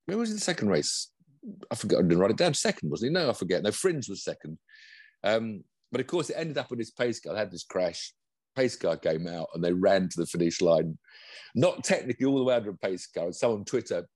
where 0.05 0.17
was 0.17 0.29
he 0.29 0.35
the 0.35 0.41
second 0.41 0.69
race? 0.69 1.09
I 1.71 1.75
forgot, 1.75 1.99
I 1.99 2.01
didn't 2.03 2.19
write 2.19 2.31
it 2.31 2.37
down. 2.37 2.53
Second, 2.53 2.89
wasn't 2.89 3.09
he? 3.09 3.13
No, 3.13 3.29
I 3.29 3.33
forget. 3.33 3.63
No, 3.63 3.69
Frijns 3.69 4.09
was 4.09 4.23
second. 4.23 4.59
Um, 5.23 5.63
but 5.91 6.01
of 6.01 6.07
course, 6.07 6.29
it 6.29 6.35
ended 6.37 6.57
up 6.57 6.69
with 6.69 6.79
this 6.79 6.91
pace 6.91 7.19
car. 7.19 7.33
They 7.33 7.39
had 7.39 7.51
this 7.51 7.63
crash. 7.63 8.13
Pace 8.55 8.75
car 8.75 8.97
came 8.97 9.27
out 9.27 9.47
and 9.53 9.63
they 9.63 9.73
ran 9.73 10.09
to 10.09 10.19
the 10.19 10.25
finish 10.25 10.61
line, 10.61 10.97
not 11.55 11.83
technically 11.83 12.25
all 12.25 12.37
the 12.37 12.43
way 12.43 12.55
under 12.55 12.71
a 12.71 12.77
pace 12.77 13.07
car. 13.07 13.25
And 13.25 13.35
someone 13.35 13.59
on 13.59 13.65
Twitter 13.65 14.07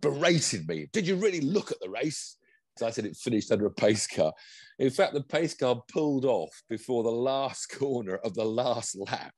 berated 0.00 0.68
me. 0.68 0.88
Did 0.92 1.06
you 1.06 1.16
really 1.16 1.40
look 1.40 1.70
at 1.70 1.80
the 1.80 1.90
race? 1.90 2.36
So 2.76 2.86
I 2.86 2.90
said 2.90 3.04
it 3.04 3.16
finished 3.16 3.52
under 3.52 3.66
a 3.66 3.70
pace 3.70 4.06
car. 4.06 4.32
In 4.78 4.90
fact, 4.90 5.12
the 5.12 5.22
pace 5.22 5.54
car 5.54 5.82
pulled 5.92 6.24
off 6.24 6.62
before 6.68 7.02
the 7.02 7.10
last 7.10 7.66
corner 7.78 8.16
of 8.16 8.34
the 8.34 8.44
last 8.44 8.96
lap. 8.96 9.34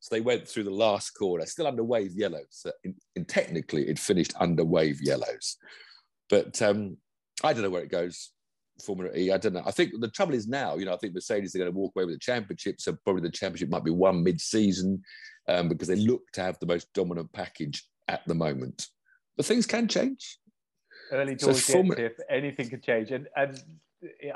So 0.00 0.14
they 0.14 0.20
went 0.20 0.48
through 0.48 0.64
the 0.64 0.70
last 0.70 1.10
corner, 1.10 1.44
still 1.44 1.66
under 1.66 1.84
wave 1.84 2.12
yellows. 2.14 2.46
So 2.50 2.72
in, 2.84 2.94
in 3.16 3.24
technically, 3.24 3.88
it 3.88 3.98
finished 3.98 4.32
under 4.38 4.64
wave 4.64 5.00
yellows. 5.02 5.56
But 6.30 6.60
um, 6.62 6.96
I 7.42 7.52
don't 7.52 7.62
know 7.62 7.70
where 7.70 7.82
it 7.82 7.90
goes. 7.90 8.30
Formula 8.82 9.10
E, 9.16 9.32
I 9.32 9.38
don't 9.38 9.54
know. 9.54 9.62
I 9.66 9.70
think 9.70 9.92
the 10.00 10.08
trouble 10.08 10.34
is 10.34 10.46
now, 10.46 10.76
you 10.76 10.84
know, 10.84 10.94
I 10.94 10.96
think 10.96 11.14
Mercedes 11.14 11.54
are 11.54 11.58
going 11.58 11.72
to 11.72 11.76
walk 11.76 11.92
away 11.96 12.04
with 12.04 12.14
the 12.14 12.20
championship. 12.20 12.80
So 12.80 12.96
probably 13.04 13.22
the 13.22 13.30
championship 13.30 13.70
might 13.70 13.84
be 13.84 13.90
won 13.90 14.22
mid-season 14.22 15.02
um, 15.48 15.68
because 15.68 15.88
they 15.88 15.96
look 15.96 16.22
to 16.32 16.42
have 16.42 16.58
the 16.60 16.66
most 16.66 16.92
dominant 16.92 17.32
package 17.32 17.84
at 18.06 18.26
the 18.26 18.34
moment. 18.34 18.88
But 19.36 19.46
things 19.46 19.66
can 19.66 19.88
change. 19.88 20.38
Early 21.10 21.34
doors, 21.34 21.64
so 21.64 21.72
Formula... 21.74 22.00
if 22.00 22.12
anything 22.28 22.68
could 22.68 22.82
change, 22.82 23.10
and 23.12 23.28
and 23.36 23.62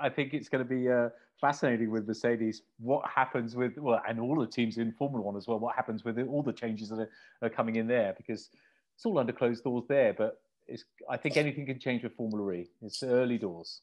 I 0.01 0.09
think 0.09 0.33
it's 0.33 0.49
going 0.49 0.67
to 0.67 0.69
be 0.69 0.89
uh, 0.89 1.11
fascinating 1.41 1.91
with 1.91 2.09
Mercedes. 2.09 2.63
What 2.79 3.05
happens 3.09 3.55
with 3.55 3.77
well, 3.77 4.01
and 4.09 4.19
all 4.19 4.41
the 4.41 4.47
teams 4.47 4.79
in 4.79 4.93
Formula 4.93 5.23
One 5.25 5.37
as 5.37 5.47
well. 5.47 5.59
What 5.59 5.77
happens 5.77 6.05
with 6.05 6.19
all 6.19 6.43
the 6.43 6.53
changes 6.53 6.89
that 6.89 6.99
are, 6.99 7.11
are 7.43 7.51
coming 7.51 7.77
in 7.77 7.87
there 7.87 8.15
because 8.17 8.49
it's 8.95 9.05
all 9.05 9.19
under 9.19 9.33
closed 9.33 9.65
doors 9.65 9.85
there. 9.89 10.15
But 10.15 10.41
it's 10.67 10.85
I 11.11 11.17
think 11.17 11.37
anything 11.37 11.67
can 11.67 11.79
change 11.79 12.05
with 12.05 12.15
Formula 12.15 12.53
E. 12.53 12.69
It's 12.81 13.03
early 13.03 13.39
doors. 13.39 13.83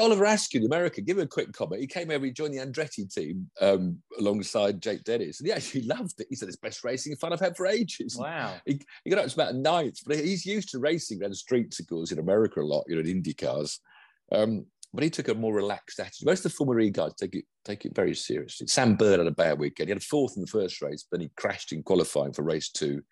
Oliver 0.00 0.24
Askew, 0.24 0.64
America, 0.64 1.00
give 1.00 1.18
him 1.18 1.24
a 1.24 1.28
quick 1.28 1.52
comment. 1.52 1.80
He 1.80 1.86
came 1.86 2.10
over, 2.10 2.24
he 2.24 2.32
joined 2.32 2.54
the 2.54 2.58
Andretti 2.58 3.12
team 3.12 3.50
um, 3.60 3.98
alongside 4.18 4.80
Jake 4.80 5.04
Dennis, 5.04 5.40
and 5.40 5.46
he 5.46 5.52
actually 5.52 5.82
loved 5.86 6.20
it. 6.20 6.26
He 6.30 6.36
said 6.36 6.48
it's 6.48 6.56
best 6.56 6.84
racing 6.84 7.16
fun 7.16 7.32
I've 7.32 7.40
had 7.40 7.56
for 7.56 7.66
ages. 7.66 8.16
Wow. 8.16 8.54
He, 8.66 8.80
he 9.04 9.10
got 9.10 9.18
up 9.18 9.28
to 9.28 9.34
about 9.34 9.54
ninth, 9.54 9.98
but 10.06 10.16
he's 10.16 10.46
used 10.46 10.70
to 10.70 10.78
racing 10.78 11.20
around 11.20 11.32
the 11.32 11.36
streets, 11.36 11.80
of 11.80 11.86
course, 11.88 12.12
in 12.12 12.18
America 12.18 12.60
a 12.60 12.62
lot, 12.62 12.84
you 12.88 12.94
know, 12.94 13.00
in 13.00 13.08
Indy 13.08 13.34
cars. 13.34 13.80
Um, 14.30 14.66
but 14.94 15.04
he 15.04 15.10
took 15.10 15.28
a 15.28 15.34
more 15.34 15.54
relaxed 15.54 15.98
attitude. 16.00 16.26
Most 16.26 16.44
of 16.44 16.52
the 16.52 16.56
Formula 16.56 16.80
E 16.86 16.90
guys 16.90 17.14
take 17.14 17.34
it 17.34 17.44
take 17.64 17.86
it 17.86 17.94
very 17.94 18.14
seriously. 18.14 18.66
Sam 18.66 18.94
Bird 18.94 19.20
had 19.20 19.26
a 19.26 19.32
bad 19.32 19.58
weekend. 19.58 19.88
He 19.88 19.92
had 19.92 20.02
a 20.02 20.04
fourth 20.04 20.34
in 20.36 20.42
the 20.42 20.48
first 20.48 20.82
race, 20.82 21.06
but 21.08 21.18
then 21.18 21.26
he 21.26 21.32
crashed 21.36 21.72
in 21.72 21.82
qualifying 21.82 22.32
for 22.32 22.42
race 22.42 22.68
two. 22.70 23.02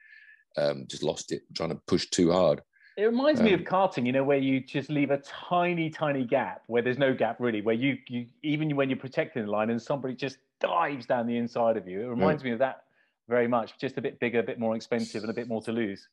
Um, 0.57 0.87
just 0.89 1.03
lost 1.03 1.33
it, 1.33 1.43
trying 1.55 1.71
to 1.71 1.81
push 1.87 2.09
too 2.11 2.33
hard. 2.33 2.61
It 2.97 3.05
reminds 3.05 3.41
um, 3.41 3.47
me 3.47 3.53
of 3.53 3.61
karting, 3.61 4.07
you 4.07 4.13
know, 4.13 4.25
where 4.25 4.39
you 4.39 4.61
just 4.61 4.91
leave 4.91 5.11
a 5.11 5.19
tiny, 5.19 5.91
tiny 5.91 6.25
gap 6.25 6.63
where 6.67 6.83
there's 6.83 6.99
no 6.99 7.15
gap 7.15 7.37
really, 7.39 7.63
where 7.63 7.75
you, 7.75 7.97
you 8.09 8.27
even 8.43 8.75
when 8.77 8.91
you're 8.91 8.99
protecting 8.99 9.45
the 9.45 9.51
line 9.51 9.71
and 9.71 9.81
somebody 9.81 10.15
just 10.15 10.39
dives 10.61 11.07
down 11.07 11.27
the 11.27 11.37
inside 11.37 11.77
of 11.77 11.89
you. 11.89 12.03
It 12.03 12.09
reminds 12.09 12.43
yeah. 12.43 12.49
me 12.49 12.53
of 12.53 12.59
that 12.59 12.83
very 13.29 13.49
much, 13.49 13.79
just 13.79 13.97
a 13.97 14.03
bit 14.03 14.19
bigger, 14.21 14.41
a 14.41 14.43
bit 14.43 14.59
more 14.59 14.75
expensive, 14.75 15.23
and 15.23 15.31
a 15.31 15.35
bit 15.35 15.49
more 15.49 15.63
to 15.63 15.73
lose. 15.73 16.09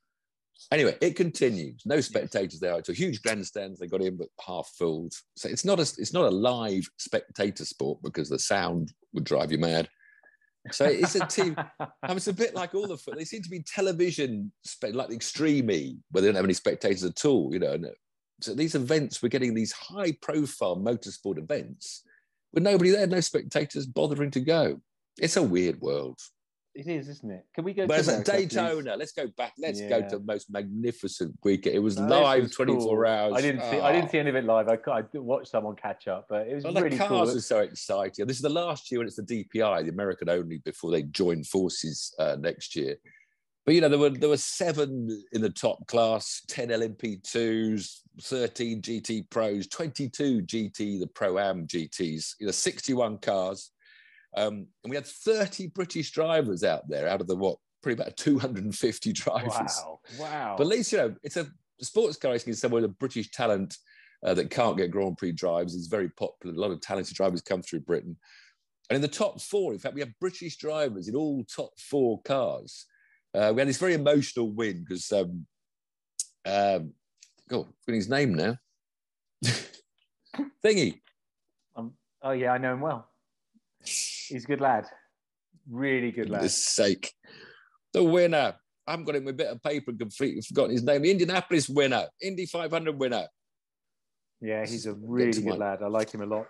Anyway, 0.71 0.95
it 1.01 1.15
continues. 1.15 1.81
No 1.85 2.01
spectators 2.01 2.59
there. 2.59 2.77
It's 2.77 2.89
a 2.89 2.93
huge 2.93 3.21
grandstands. 3.21 3.79
They 3.79 3.87
got 3.87 4.01
in, 4.01 4.17
but 4.17 4.27
half 4.45 4.67
filled. 4.77 5.13
So 5.35 5.49
it's 5.49 5.65
not 5.65 5.79
a 5.79 5.83
it's 5.83 6.13
not 6.13 6.25
a 6.25 6.29
live 6.29 6.89
spectator 6.97 7.65
sport 7.65 7.99
because 8.03 8.29
the 8.29 8.39
sound 8.39 8.93
would 9.13 9.23
drive 9.23 9.51
you 9.51 9.57
mad. 9.57 9.87
So 10.71 10.85
it's 10.85 11.15
a 11.15 11.25
team. 11.25 11.55
I 11.79 12.07
mean, 12.07 12.17
it's 12.17 12.27
a 12.27 12.33
bit 12.33 12.55
like 12.55 12.75
all 12.75 12.87
the. 12.87 12.97
Foot. 12.97 13.17
They 13.17 13.25
seem 13.25 13.41
to 13.43 13.49
be 13.49 13.61
television, 13.61 14.51
like 14.83 15.09
the 15.09 15.15
Extreme 15.15 15.67
where 15.67 16.21
they 16.21 16.27
don't 16.27 16.35
have 16.35 16.43
any 16.43 16.53
spectators 16.53 17.03
at 17.03 17.25
all. 17.25 17.53
You 17.53 17.59
know, 17.59 17.73
and 17.73 17.85
uh, 17.85 17.89
so 18.41 18.53
these 18.53 18.75
events, 18.75 19.21
we're 19.21 19.29
getting 19.29 19.53
these 19.53 19.71
high-profile 19.71 20.77
motorsport 20.77 21.37
events 21.37 22.03
with 22.53 22.63
nobody 22.63 22.91
there, 22.91 23.07
no 23.07 23.19
spectators 23.19 23.85
bothering 23.85 24.31
to 24.31 24.39
go. 24.39 24.79
It's 25.19 25.37
a 25.37 25.43
weird 25.43 25.81
world. 25.81 26.19
It 26.77 26.85
is, 26.85 27.09
isn't 27.09 27.31
it? 27.31 27.43
Can 27.55 27.63
we 27.63 27.73
go 27.73 27.87
Whereas 27.87 28.05
to 28.05 28.21
Daytona? 28.21 28.91
Please? 28.91 28.99
Let's 28.99 29.11
go 29.11 29.27
back. 29.35 29.53
Let's 29.57 29.81
yeah. 29.81 29.89
go 29.89 30.09
to 30.09 30.19
the 30.19 30.23
most 30.23 30.51
magnificent 30.51 31.35
weekend. 31.43 31.75
It 31.75 31.79
was 31.79 31.97
no, 31.97 32.21
live, 32.21 32.43
was 32.43 32.51
24 32.51 32.81
cool. 32.81 33.11
hours. 33.11 33.33
I 33.35 33.41
didn't 33.41 33.61
see. 33.61 33.77
Oh. 33.77 33.83
I 33.83 33.91
didn't 33.91 34.11
see 34.11 34.19
any 34.19 34.29
of 34.29 34.35
it 34.35 34.45
live. 34.45 34.67
I, 34.69 34.77
I 34.91 35.01
watched 35.15 35.47
someone 35.47 35.75
catch 35.75 36.07
up, 36.07 36.27
but 36.29 36.47
it 36.47 36.53
was 36.53 36.63
well, 36.65 36.73
really 36.75 36.89
the 36.89 36.97
cars 36.97 37.29
cool. 37.29 37.37
are 37.37 37.41
so 37.41 37.59
exciting. 37.61 38.27
This 38.27 38.35
is 38.35 38.43
the 38.43 38.49
last 38.49 38.91
year 38.91 38.99
when 38.99 39.07
it's 39.07 39.15
the 39.15 39.23
DPI, 39.23 39.85
the 39.85 39.89
American 39.89 40.29
only, 40.29 40.59
before 40.59 40.91
they 40.91 41.01
join 41.01 41.43
forces 41.43 42.13
uh, 42.19 42.37
next 42.39 42.75
year. 42.75 42.95
but 43.65 43.73
you 43.73 43.81
know, 43.81 43.89
there 43.89 43.97
were 43.97 44.11
there 44.11 44.29
were 44.29 44.37
seven 44.37 45.23
in 45.33 45.41
the 45.41 45.49
top 45.49 45.87
class, 45.87 46.43
10 46.47 46.69
LMP2s, 46.69 48.01
13 48.21 48.83
GT 48.83 49.27
Pros, 49.31 49.65
22 49.65 50.43
GT, 50.43 50.99
the 50.99 51.07
Pro 51.07 51.39
Am 51.39 51.65
GTs, 51.65 52.35
you 52.39 52.45
know, 52.45 52.51
61 52.51 53.17
cars. 53.17 53.71
Um, 54.35 54.67
and 54.83 54.89
we 54.89 54.95
had 54.95 55.05
30 55.05 55.67
British 55.67 56.11
drivers 56.11 56.63
out 56.63 56.87
there 56.87 57.07
out 57.07 57.21
of 57.21 57.27
the 57.27 57.35
what, 57.35 57.57
pretty 57.81 58.01
about 58.01 58.17
250 58.17 59.13
drivers. 59.13 59.53
Wow. 59.53 59.99
Wow. 60.19 60.55
But 60.57 60.63
at 60.63 60.69
least, 60.69 60.91
you 60.91 60.97
know, 60.97 61.15
it's 61.23 61.37
a 61.37 61.47
sports 61.81 62.17
car 62.17 62.31
racing 62.31 62.51
is 62.51 62.59
somewhere 62.59 62.81
the 62.81 62.87
British 62.87 63.31
talent 63.31 63.77
uh, 64.25 64.33
that 64.33 64.49
can't 64.49 64.77
get 64.77 64.91
Grand 64.91 65.17
Prix 65.17 65.31
drives 65.31 65.73
is 65.73 65.87
very 65.87 66.09
popular. 66.09 66.55
A 66.55 66.59
lot 66.59 66.71
of 66.71 66.81
talented 66.81 67.15
drivers 67.15 67.41
come 67.41 67.61
through 67.61 67.81
Britain. 67.81 68.17
And 68.89 68.95
in 68.95 69.01
the 69.01 69.07
top 69.07 69.41
four, 69.41 69.73
in 69.73 69.79
fact, 69.79 69.95
we 69.95 70.01
have 70.01 70.19
British 70.19 70.57
drivers 70.57 71.07
in 71.07 71.15
all 71.15 71.43
top 71.43 71.71
four 71.79 72.21
cars. 72.23 72.85
Uh, 73.33 73.51
we 73.53 73.61
had 73.61 73.67
this 73.67 73.77
very 73.77 73.93
emotional 73.93 74.51
win 74.51 74.85
because, 74.87 75.11
um, 75.11 75.45
um, 76.45 76.93
God, 77.49 77.67
i 77.87 77.91
his 77.91 78.09
name 78.09 78.33
now. 78.33 78.57
Thingy. 80.63 81.01
Um, 81.75 81.93
oh, 82.21 82.31
yeah, 82.31 82.51
I 82.51 82.57
know 82.57 82.73
him 82.73 82.81
well. 82.81 83.09
He's 83.83 84.43
a 84.43 84.47
good 84.47 84.61
lad. 84.61 84.85
Really 85.69 86.11
good 86.11 86.29
lad. 86.29 86.41
For 86.41 86.49
sake. 86.49 87.13
The 87.93 88.03
winner. 88.03 88.55
I 88.85 88.91
haven't 88.91 89.05
got 89.05 89.15
him 89.15 89.27
a 89.27 89.33
bit 89.33 89.47
of 89.47 89.61
paper 89.61 89.91
and 89.91 89.99
completely 89.99 90.41
forgotten 90.41 90.71
his 90.71 90.83
name. 90.83 91.01
The 91.01 91.11
Indianapolis 91.11 91.67
winner, 91.67 92.07
Indy 92.21 92.45
500 92.45 92.97
winner. 92.97 93.27
Yeah, 94.39 94.65
he's 94.65 94.85
a 94.85 94.93
really 94.93 95.41
good 95.41 95.57
lad. 95.57 95.79
I 95.83 95.87
like 95.87 96.11
him 96.11 96.21
a 96.21 96.25
lot. 96.25 96.45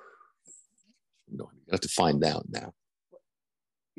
No, 1.30 1.50
you 1.54 1.72
have 1.72 1.82
to 1.82 1.90
find 1.90 2.24
out 2.24 2.46
now. 2.50 2.74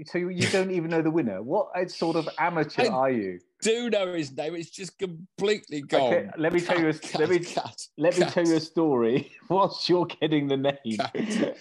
So 0.07 0.19
you 0.19 0.47
don't 0.49 0.71
even 0.71 0.91
know 0.91 1.03
the 1.03 1.11
winner. 1.11 1.43
What 1.43 1.69
sort 1.91 2.17
of 2.17 2.29
amateur 2.39 2.85
I 2.85 2.89
are 2.89 3.11
you? 3.11 3.41
Do 3.63 3.91
know 3.91 4.13
his 4.13 4.37
name? 4.37 4.55
It's 4.55 4.71
just 4.71 4.97
completely 4.97 5.81
gone. 5.81 6.15
Okay, 6.15 6.31
let 6.39 6.53
me 6.53 6.61
tell 6.61 6.79
you. 6.79 6.91
A, 6.91 6.95
cut, 6.95 7.21
let 7.21 7.31
me 7.31 7.39
cut, 7.41 7.87
let 7.97 8.15
cut. 8.15 8.21
me 8.21 8.31
tell 8.31 8.47
you 8.47 8.57
a 8.57 8.61
story. 8.61 9.33
Whilst 9.49 9.89
you're 9.89 10.07
getting 10.07 10.47
the 10.47 10.57
name, 10.57 11.55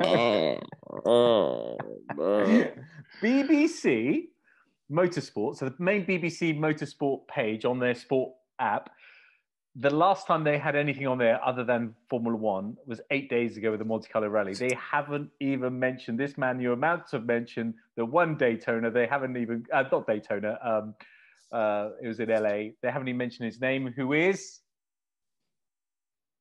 oh, 0.02 0.58
oh. 1.04 1.76
BBC 3.22 4.28
Motorsport. 4.90 5.56
So 5.56 5.68
the 5.68 5.74
main 5.78 6.04
BBC 6.04 6.58
Motorsport 6.58 7.26
page 7.28 7.64
on 7.64 7.78
their 7.78 7.94
sport 7.94 8.32
app 8.58 8.90
the 9.76 9.90
last 9.90 10.26
time 10.26 10.44
they 10.44 10.56
had 10.56 10.76
anything 10.76 11.06
on 11.06 11.18
there 11.18 11.44
other 11.44 11.64
than 11.64 11.94
Formula 12.08 12.36
One 12.36 12.76
was 12.86 13.00
eight 13.10 13.28
days 13.28 13.56
ago 13.56 13.72
with 13.72 13.80
the 13.80 13.84
Monte 13.84 14.08
Carlo 14.08 14.28
Rally. 14.28 14.54
They 14.54 14.76
haven't 14.78 15.30
even 15.40 15.78
mentioned 15.78 16.18
this 16.18 16.38
man 16.38 16.60
you're 16.60 16.74
about 16.74 17.08
to 17.10 17.18
mention, 17.18 17.74
the 17.96 18.04
one 18.04 18.36
Daytona. 18.36 18.90
They 18.90 19.06
haven't 19.06 19.36
even, 19.36 19.64
uh, 19.72 19.84
not 19.90 20.06
Daytona, 20.06 20.58
um, 20.62 20.94
uh, 21.50 21.90
it 22.00 22.06
was 22.06 22.20
in 22.20 22.28
LA. 22.28 22.70
They 22.82 22.90
haven't 22.90 23.08
even 23.08 23.18
mentioned 23.18 23.46
his 23.46 23.60
name, 23.60 23.92
who 23.96 24.12
is. 24.12 24.60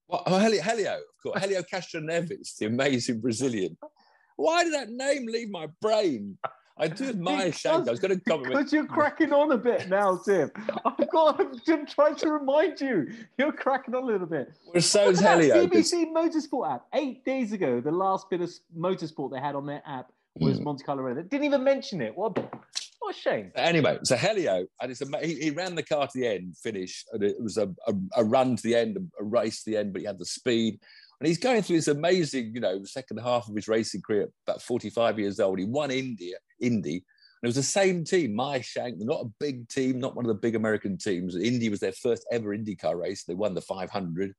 Well, 0.07 0.21
oh, 0.27 0.37
Helio, 0.37 0.61
Helio, 0.61 0.93
of 0.93 1.23
course. 1.23 1.41
Helio 1.41 1.63
Castroneves, 1.63 2.57
the 2.57 2.67
amazing 2.67 3.19
Brazilian. 3.19 3.75
Why 4.35 4.63
did 4.63 4.73
that 4.73 4.89
name 4.89 5.25
leave 5.27 5.49
my 5.49 5.67
brain? 5.81 6.37
I 6.75 6.87
do 6.87 7.09
admire 7.09 7.51
Shank. 7.51 7.87
I 7.87 7.91
was 7.91 7.99
going 7.99 8.17
to 8.17 8.23
cover 8.25 8.45
because 8.45 8.73
you're 8.73 8.87
cracking 8.87 9.31
on 9.31 9.51
a 9.51 9.57
bit 9.57 9.89
now, 9.89 10.17
Tim. 10.17 10.51
I've 10.83 11.09
got. 11.11 11.39
I'm 11.39 11.85
trying 11.85 12.15
to 12.15 12.31
remind 12.31 12.81
you. 12.81 13.11
You're 13.37 13.51
cracking 13.51 13.93
on 13.93 14.03
a 14.03 14.05
little 14.05 14.25
bit. 14.25 14.53
Well, 14.73 14.81
so's 14.81 15.19
Helio. 15.19 15.67
BBC 15.67 16.11
Motorsport 16.11 16.73
app. 16.73 16.85
Eight 16.95 17.23
days 17.25 17.51
ago, 17.51 17.79
the 17.79 17.91
last 17.91 18.29
bit 18.29 18.41
of 18.41 18.51
motorsport 18.75 19.31
they 19.31 19.39
had 19.39 19.53
on 19.53 19.67
their 19.67 19.83
app 19.85 20.11
was 20.35 20.59
mm. 20.59 20.63
Monte 20.63 20.83
Carlo. 20.83 21.13
They 21.13 21.21
didn't 21.21 21.45
even 21.45 21.63
mention 21.63 22.01
it. 22.01 22.17
What? 22.17 22.37
What 22.99 23.15
a 23.15 23.19
shame. 23.19 23.51
Anyway, 23.55 23.99
so 24.03 24.15
Helio, 24.15 24.65
and 24.81 24.89
it's 24.89 25.01
a, 25.01 25.19
he, 25.19 25.35
he 25.35 25.49
ran 25.51 25.75
the 25.75 25.83
car 25.83 26.07
to 26.07 26.19
the 26.19 26.25
end, 26.25 26.55
finish, 26.57 27.03
and 27.11 27.21
it 27.21 27.35
was 27.39 27.57
a, 27.57 27.69
a, 27.85 27.93
a 28.15 28.23
run 28.23 28.55
to 28.55 28.63
the 28.63 28.75
end, 28.75 28.97
a 29.19 29.23
race 29.23 29.63
to 29.63 29.71
the 29.71 29.77
end, 29.77 29.91
but 29.91 29.99
he 29.99 30.07
had 30.07 30.17
the 30.17 30.25
speed. 30.25 30.79
And 31.19 31.27
he's 31.27 31.37
going 31.37 31.61
through 31.61 31.77
this 31.77 31.87
amazing, 31.87 32.51
you 32.53 32.61
know, 32.61 32.83
second 32.83 33.17
half 33.17 33.47
of 33.47 33.55
his 33.55 33.67
racing 33.67 34.01
career, 34.01 34.29
about 34.47 34.61
45 34.61 35.19
years 35.19 35.39
old. 35.39 35.59
He 35.59 35.65
won 35.65 35.91
India, 35.91 36.35
Indy. 36.59 36.95
And 36.95 37.03
it 37.43 37.47
was 37.47 37.55
the 37.55 37.63
same 37.63 38.03
team, 38.03 38.35
Meyershank, 38.35 38.95
not 38.99 39.25
a 39.25 39.31
big 39.39 39.67
team, 39.69 39.99
not 39.99 40.15
one 40.15 40.25
of 40.25 40.29
the 40.29 40.41
big 40.41 40.55
American 40.55 40.97
teams. 40.97 41.35
Indy 41.35 41.69
was 41.69 41.79
their 41.79 41.91
first 41.91 42.25
ever 42.31 42.55
IndyCar 42.55 42.99
race. 42.99 43.23
They 43.23 43.35
won 43.35 43.53
the 43.53 43.61
500. 43.61 44.23
And 44.23 44.33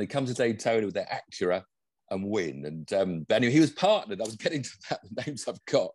they 0.00 0.06
come 0.06 0.26
to 0.26 0.34
Daytona 0.34 0.86
with 0.86 0.94
their 0.94 1.06
Acura 1.06 1.64
and 2.12 2.28
win. 2.28 2.64
And 2.66 2.92
um, 2.92 3.26
but 3.28 3.36
anyway, 3.36 3.52
he 3.52 3.60
was 3.60 3.70
partnered. 3.70 4.20
I 4.20 4.24
was 4.24 4.36
getting 4.36 4.62
to 4.62 4.70
that, 4.90 5.00
the 5.02 5.22
names 5.26 5.46
I've 5.48 5.64
got, 5.66 5.90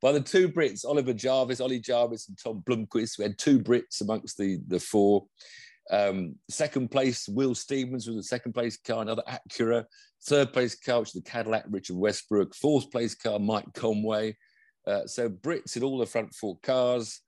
by 0.00 0.12
the 0.12 0.20
two 0.20 0.48
Brits, 0.48 0.84
Oliver 0.84 1.12
Jarvis, 1.12 1.60
Ollie 1.60 1.80
Jarvis, 1.80 2.28
and 2.28 2.36
Tom 2.36 2.62
Blomqvist. 2.68 3.18
We 3.18 3.24
had 3.24 3.38
two 3.38 3.60
Brits 3.60 4.00
amongst 4.00 4.36
the, 4.36 4.58
the 4.66 4.80
four. 4.80 5.24
Um, 5.90 6.36
second 6.48 6.90
place, 6.90 7.28
Will 7.28 7.54
Stevens 7.54 8.06
was 8.06 8.16
the 8.16 8.22
second 8.22 8.52
place 8.52 8.76
car, 8.76 9.02
another 9.02 9.22
Acura. 9.28 9.84
Third 10.24 10.52
place 10.52 10.74
car, 10.74 11.00
which 11.00 11.14
was 11.14 11.22
the 11.24 11.30
Cadillac, 11.30 11.64
Richard 11.68 11.96
Westbrook. 11.96 12.54
Fourth 12.54 12.90
place 12.90 13.14
car, 13.14 13.38
Mike 13.38 13.72
Conway. 13.74 14.36
Uh, 14.86 15.06
so 15.06 15.28
Brits 15.28 15.76
in 15.76 15.82
all 15.82 15.98
the 15.98 16.06
front 16.06 16.32
four 16.34 16.58
cars. 16.62 17.20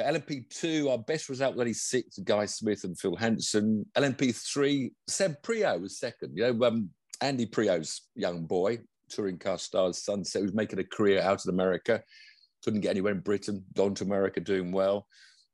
LMP2, 0.00 0.88
our 0.90 0.98
best 0.98 1.28
result 1.28 1.54
was 1.54 1.60
only 1.60 1.72
sixth, 1.72 2.24
Guy 2.24 2.46
Smith 2.46 2.84
and 2.84 2.96
Phil 2.96 3.16
Hanson. 3.16 3.84
LMP3, 3.96 4.92
Seb 5.08 5.42
Priaulx 5.42 5.80
was 5.80 5.98
second. 5.98 6.36
You 6.36 6.52
know, 6.52 6.66
um, 6.66 6.90
Andy 7.20 7.46
Priaulx's 7.46 8.02
young 8.14 8.46
boy, 8.46 8.78
touring 9.10 9.38
car 9.38 9.58
star's 9.58 10.04
he 10.06 10.42
was 10.42 10.54
making 10.54 10.78
a 10.78 10.84
career 10.84 11.20
out 11.20 11.44
in 11.44 11.52
America. 11.52 12.00
Couldn't 12.62 12.82
get 12.82 12.90
anywhere 12.90 13.12
in 13.12 13.20
Britain, 13.20 13.64
gone 13.74 13.94
to 13.94 14.04
America 14.04 14.38
doing 14.38 14.70
well 14.70 15.08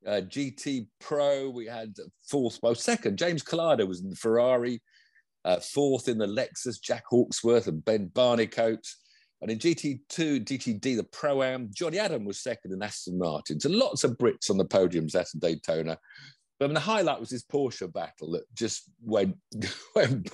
uh, 0.06 0.20
GT 0.22 0.86
Pro. 1.00 1.50
We 1.50 1.66
had 1.66 1.94
fourth, 2.28 2.58
well, 2.62 2.74
second. 2.74 3.18
James 3.18 3.42
Calado 3.42 3.86
was 3.86 4.00
in 4.00 4.10
the 4.10 4.16
Ferrari, 4.16 4.80
uh, 5.44 5.60
fourth 5.60 6.08
in 6.08 6.18
the 6.18 6.26
Lexus, 6.26 6.80
Jack 6.80 7.04
Hawksworth 7.08 7.66
and 7.66 7.84
Ben 7.84 8.10
Barnicoat. 8.14 8.86
And 9.42 9.50
in 9.50 9.58
GT2, 9.58 10.44
GTD, 10.44 10.96
the 10.96 11.04
Pro 11.12 11.42
Am, 11.42 11.68
Johnny 11.74 11.98
Adam 11.98 12.24
was 12.24 12.42
second 12.42 12.72
in 12.72 12.82
Aston 12.82 13.18
Martin. 13.18 13.60
So 13.60 13.68
lots 13.68 14.02
of 14.02 14.16
Brits 14.16 14.48
on 14.50 14.56
the 14.56 14.64
podiums 14.64 15.14
at 15.14 15.26
Daytona. 15.38 15.98
I 16.64 16.68
mean, 16.68 16.74
the 16.74 16.80
highlight 16.80 17.20
was 17.20 17.30
this 17.30 17.44
Porsche 17.44 17.92
battle 17.92 18.32
that 18.32 18.42
just 18.54 18.90
went, 19.02 19.36
went 19.94 20.30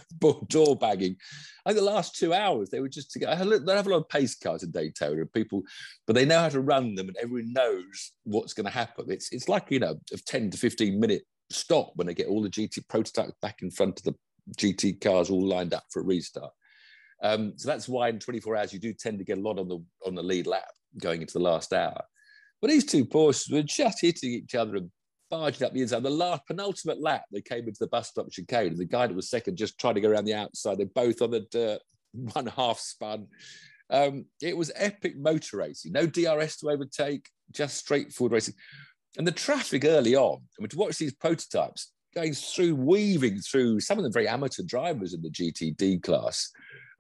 door 0.49 0.77
bagging. 0.77 1.17
I 1.65 1.71
think 1.71 1.85
the 1.85 1.91
last 1.91 2.17
two 2.17 2.33
hours 2.33 2.71
they 2.71 2.81
were 2.81 2.89
just 2.89 3.13
together. 3.13 3.59
They 3.59 3.77
have 3.77 3.87
a 3.87 3.91
lot 3.91 3.99
of 3.99 4.09
pace 4.09 4.37
cars 4.37 4.63
in 4.63 4.71
Daytona, 4.71 5.27
people, 5.27 5.63
but 6.07 6.15
they 6.15 6.25
know 6.25 6.41
how 6.41 6.49
to 6.49 6.61
run 6.61 6.95
them, 6.95 7.09
and 7.09 7.17
everyone 7.17 7.53
knows 7.53 8.13
what's 8.25 8.55
going 8.55 8.67
to 8.67 8.73
happen. 8.73 9.07
It's 9.09 9.33
it's 9.33 9.49
like 9.49 9.71
you 9.71 9.81
know 9.81 9.99
a 10.13 10.17
ten 10.27 10.51
to 10.51 10.59
fifteen 10.59 11.01
minute 11.01 11.23
stop 11.51 11.93
when 11.97 12.07
they 12.07 12.15
get 12.15 12.29
all 12.29 12.43
the 12.43 12.49
GT 12.49 12.89
prototypes 12.89 13.35
back 13.43 13.63
in 13.63 13.71
front 13.71 13.99
of 13.99 14.05
the 14.05 14.15
GT 14.57 15.01
cars 15.01 15.31
all 15.31 15.47
lined 15.47 15.75
up 15.75 15.85
for 15.91 16.01
a 16.01 16.05
restart. 16.05 16.53
Um, 17.23 17.53
so 17.57 17.69
that's 17.69 17.89
why 17.89 18.09
in 18.09 18.19
24 18.19 18.57
hours 18.57 18.73
you 18.73 18.79
do 18.79 18.95
tend 18.95 19.19
to 19.19 19.25
get 19.25 19.39
a 19.39 19.43
lot 19.43 19.59
on 19.59 19.69
the 19.69 19.85
on 20.07 20.15
the 20.15 20.23
lead 20.23 20.47
lap 20.47 20.69
going 20.99 21.21
into 21.21 21.35
the 21.35 21.45
last 21.45 21.73
hour. 21.73 22.03
But 22.61 22.71
these 22.71 22.85
two 22.85 23.05
Porsches 23.05 23.53
were 23.53 23.63
just 23.63 24.01
hitting 24.01 24.31
each 24.31 24.55
other 24.55 24.77
and 24.77 24.91
barging 25.31 25.67
up 25.67 25.73
the 25.73 25.83
inside. 25.83 26.03
The 26.03 26.11
last 26.11 26.47
penultimate 26.47 27.01
lap, 27.01 27.25
they 27.33 27.41
came 27.41 27.67
into 27.67 27.79
the 27.79 27.87
bus 27.87 28.09
stop 28.09 28.31
chicane. 28.31 28.77
The 28.77 28.85
guy 28.85 29.07
that 29.07 29.15
was 29.15 29.31
second 29.31 29.57
just 29.57 29.79
tried 29.79 29.95
to 29.95 30.01
go 30.01 30.11
around 30.11 30.25
the 30.25 30.35
outside. 30.35 30.79
They're 30.79 30.87
both 30.87 31.23
on 31.23 31.31
the 31.31 31.47
dirt, 31.51 31.81
one 32.13 32.47
half 32.47 32.79
spun. 32.79 33.29
Um, 33.89 34.27
it 34.41 34.57
was 34.57 34.71
epic 34.75 35.17
motor 35.19 35.59
racing. 35.59 35.93
No 35.93 36.07
DRS 36.07 36.59
to 36.59 36.71
overtake, 36.71 37.29
just 37.53 37.77
straightforward 37.77 38.33
racing. 38.33 38.55
And 39.19 39.27
the 39.27 39.33
traffic 39.33 39.85
early 39.85 40.15
on, 40.15 40.37
I 40.37 40.63
mean, 40.63 40.69
to 40.69 40.77
watch 40.77 40.99
these 40.99 41.15
prototypes 41.15 41.93
going 42.15 42.35
through, 42.35 42.75
weaving 42.75 43.39
through 43.39 43.81
some 43.81 43.99
of 43.99 44.05
the 44.05 44.11
very 44.11 44.29
amateur 44.29 44.63
drivers 44.65 45.15
in 45.15 45.23
the 45.23 45.31
GTD 45.31 46.03
class, 46.03 46.51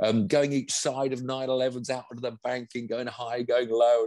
um, 0.02 0.26
going 0.26 0.52
each 0.52 0.72
side 0.72 1.12
of 1.12 1.20
911s 1.20 1.90
out 1.90 2.04
onto 2.10 2.20
the 2.20 2.36
banking, 2.42 2.86
going 2.86 3.06
high, 3.06 3.42
going 3.42 3.68
low, 3.70 4.06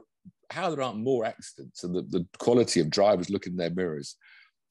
how 0.49 0.69
there 0.69 0.82
aren't 0.82 0.99
more 0.99 1.25
accidents 1.25 1.84
and 1.84 1.95
the, 1.95 2.01
the 2.03 2.25
quality 2.39 2.79
of 2.79 2.89
drivers 2.89 3.29
looking 3.29 3.53
in 3.53 3.58
their 3.58 3.69
mirrors. 3.69 4.15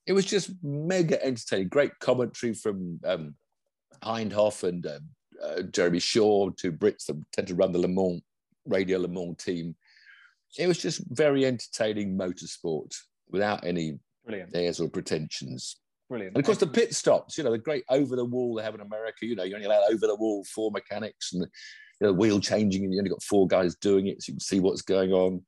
It 0.07 0.13
was 0.13 0.25
just 0.25 0.51
mega 0.63 1.25
entertaining. 1.25 1.69
Great 1.69 1.99
commentary 2.01 2.55
from 2.55 2.99
um, 3.05 3.35
Hindhaugh 4.03 4.65
and 4.65 4.85
uh, 4.87 4.99
uh, 5.43 5.63
Jeremy 5.63 6.01
Shaw, 6.01 6.51
two 6.51 6.73
Brits 6.73 7.07
that 7.07 7.23
tend 7.33 7.49
to 7.49 7.55
run 7.55 7.73
the 7.73 7.79
Le 7.79 7.89
Mans, 7.89 8.21
Radio 8.67 8.99
Le 8.99 9.09
Mans 9.09 9.37
team. 9.37 9.75
It 10.59 10.67
was 10.67 10.79
just 10.79 11.03
very 11.11 11.47
entertaining 11.47 12.19
motorsport 12.19 12.95
without 13.29 13.65
any 13.65 13.99
Brilliant. 14.25 14.55
airs 14.55 14.81
or 14.81 14.89
pretensions. 14.89 15.77
Brilliant. 16.09 16.37
And 16.37 16.43
of 16.43 16.47
course, 16.47 16.59
the 16.59 16.67
pit 16.67 16.95
stops, 16.95 17.39
you 17.39 17.45
know, 17.45 17.53
the 17.53 17.59
great 17.59 17.85
over 17.89 18.17
the 18.17 18.25
wall 18.25 18.55
they 18.55 18.63
have 18.63 18.75
in 18.75 18.83
America, 18.83 19.25
you 19.25 19.35
know, 19.35 19.45
you're 19.45 19.57
only 19.57 19.67
allowed 19.67 19.91
over 19.91 20.07
the 20.07 20.17
wall 20.17 20.45
four 20.45 20.71
mechanics 20.71 21.33
and 21.33 21.47
you 22.01 22.09
know, 22.09 22.13
wheel 22.13 22.41
changing, 22.41 22.85
and 22.85 22.93
you 22.93 22.99
only 22.99 23.11
got 23.11 23.23
four 23.23 23.47
guys 23.47 23.77
doing 23.77 24.09
it, 24.09 24.21
so 24.21 24.31
you 24.31 24.35
can 24.35 24.41
see 24.41 24.61
what's 24.61 24.83
going 24.83 25.13
on. 25.13 25.41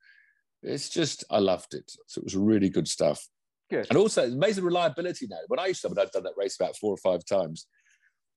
It's 0.64 0.88
just, 0.88 1.24
I 1.30 1.38
loved 1.38 1.74
it. 1.74 1.90
So 2.06 2.20
it 2.20 2.24
was 2.24 2.36
really 2.36 2.68
good 2.68 2.88
stuff. 2.88 3.26
Good. 3.70 3.86
And 3.88 3.98
also, 3.98 4.24
amazing 4.26 4.64
reliability 4.64 5.26
now. 5.28 5.38
When 5.48 5.60
I 5.60 5.66
used 5.66 5.82
to, 5.82 5.88
when 5.88 5.98
I'd 5.98 6.10
done 6.10 6.24
that 6.24 6.36
race 6.36 6.56
about 6.56 6.76
four 6.76 6.92
or 6.92 6.98
five 6.98 7.24
times. 7.24 7.66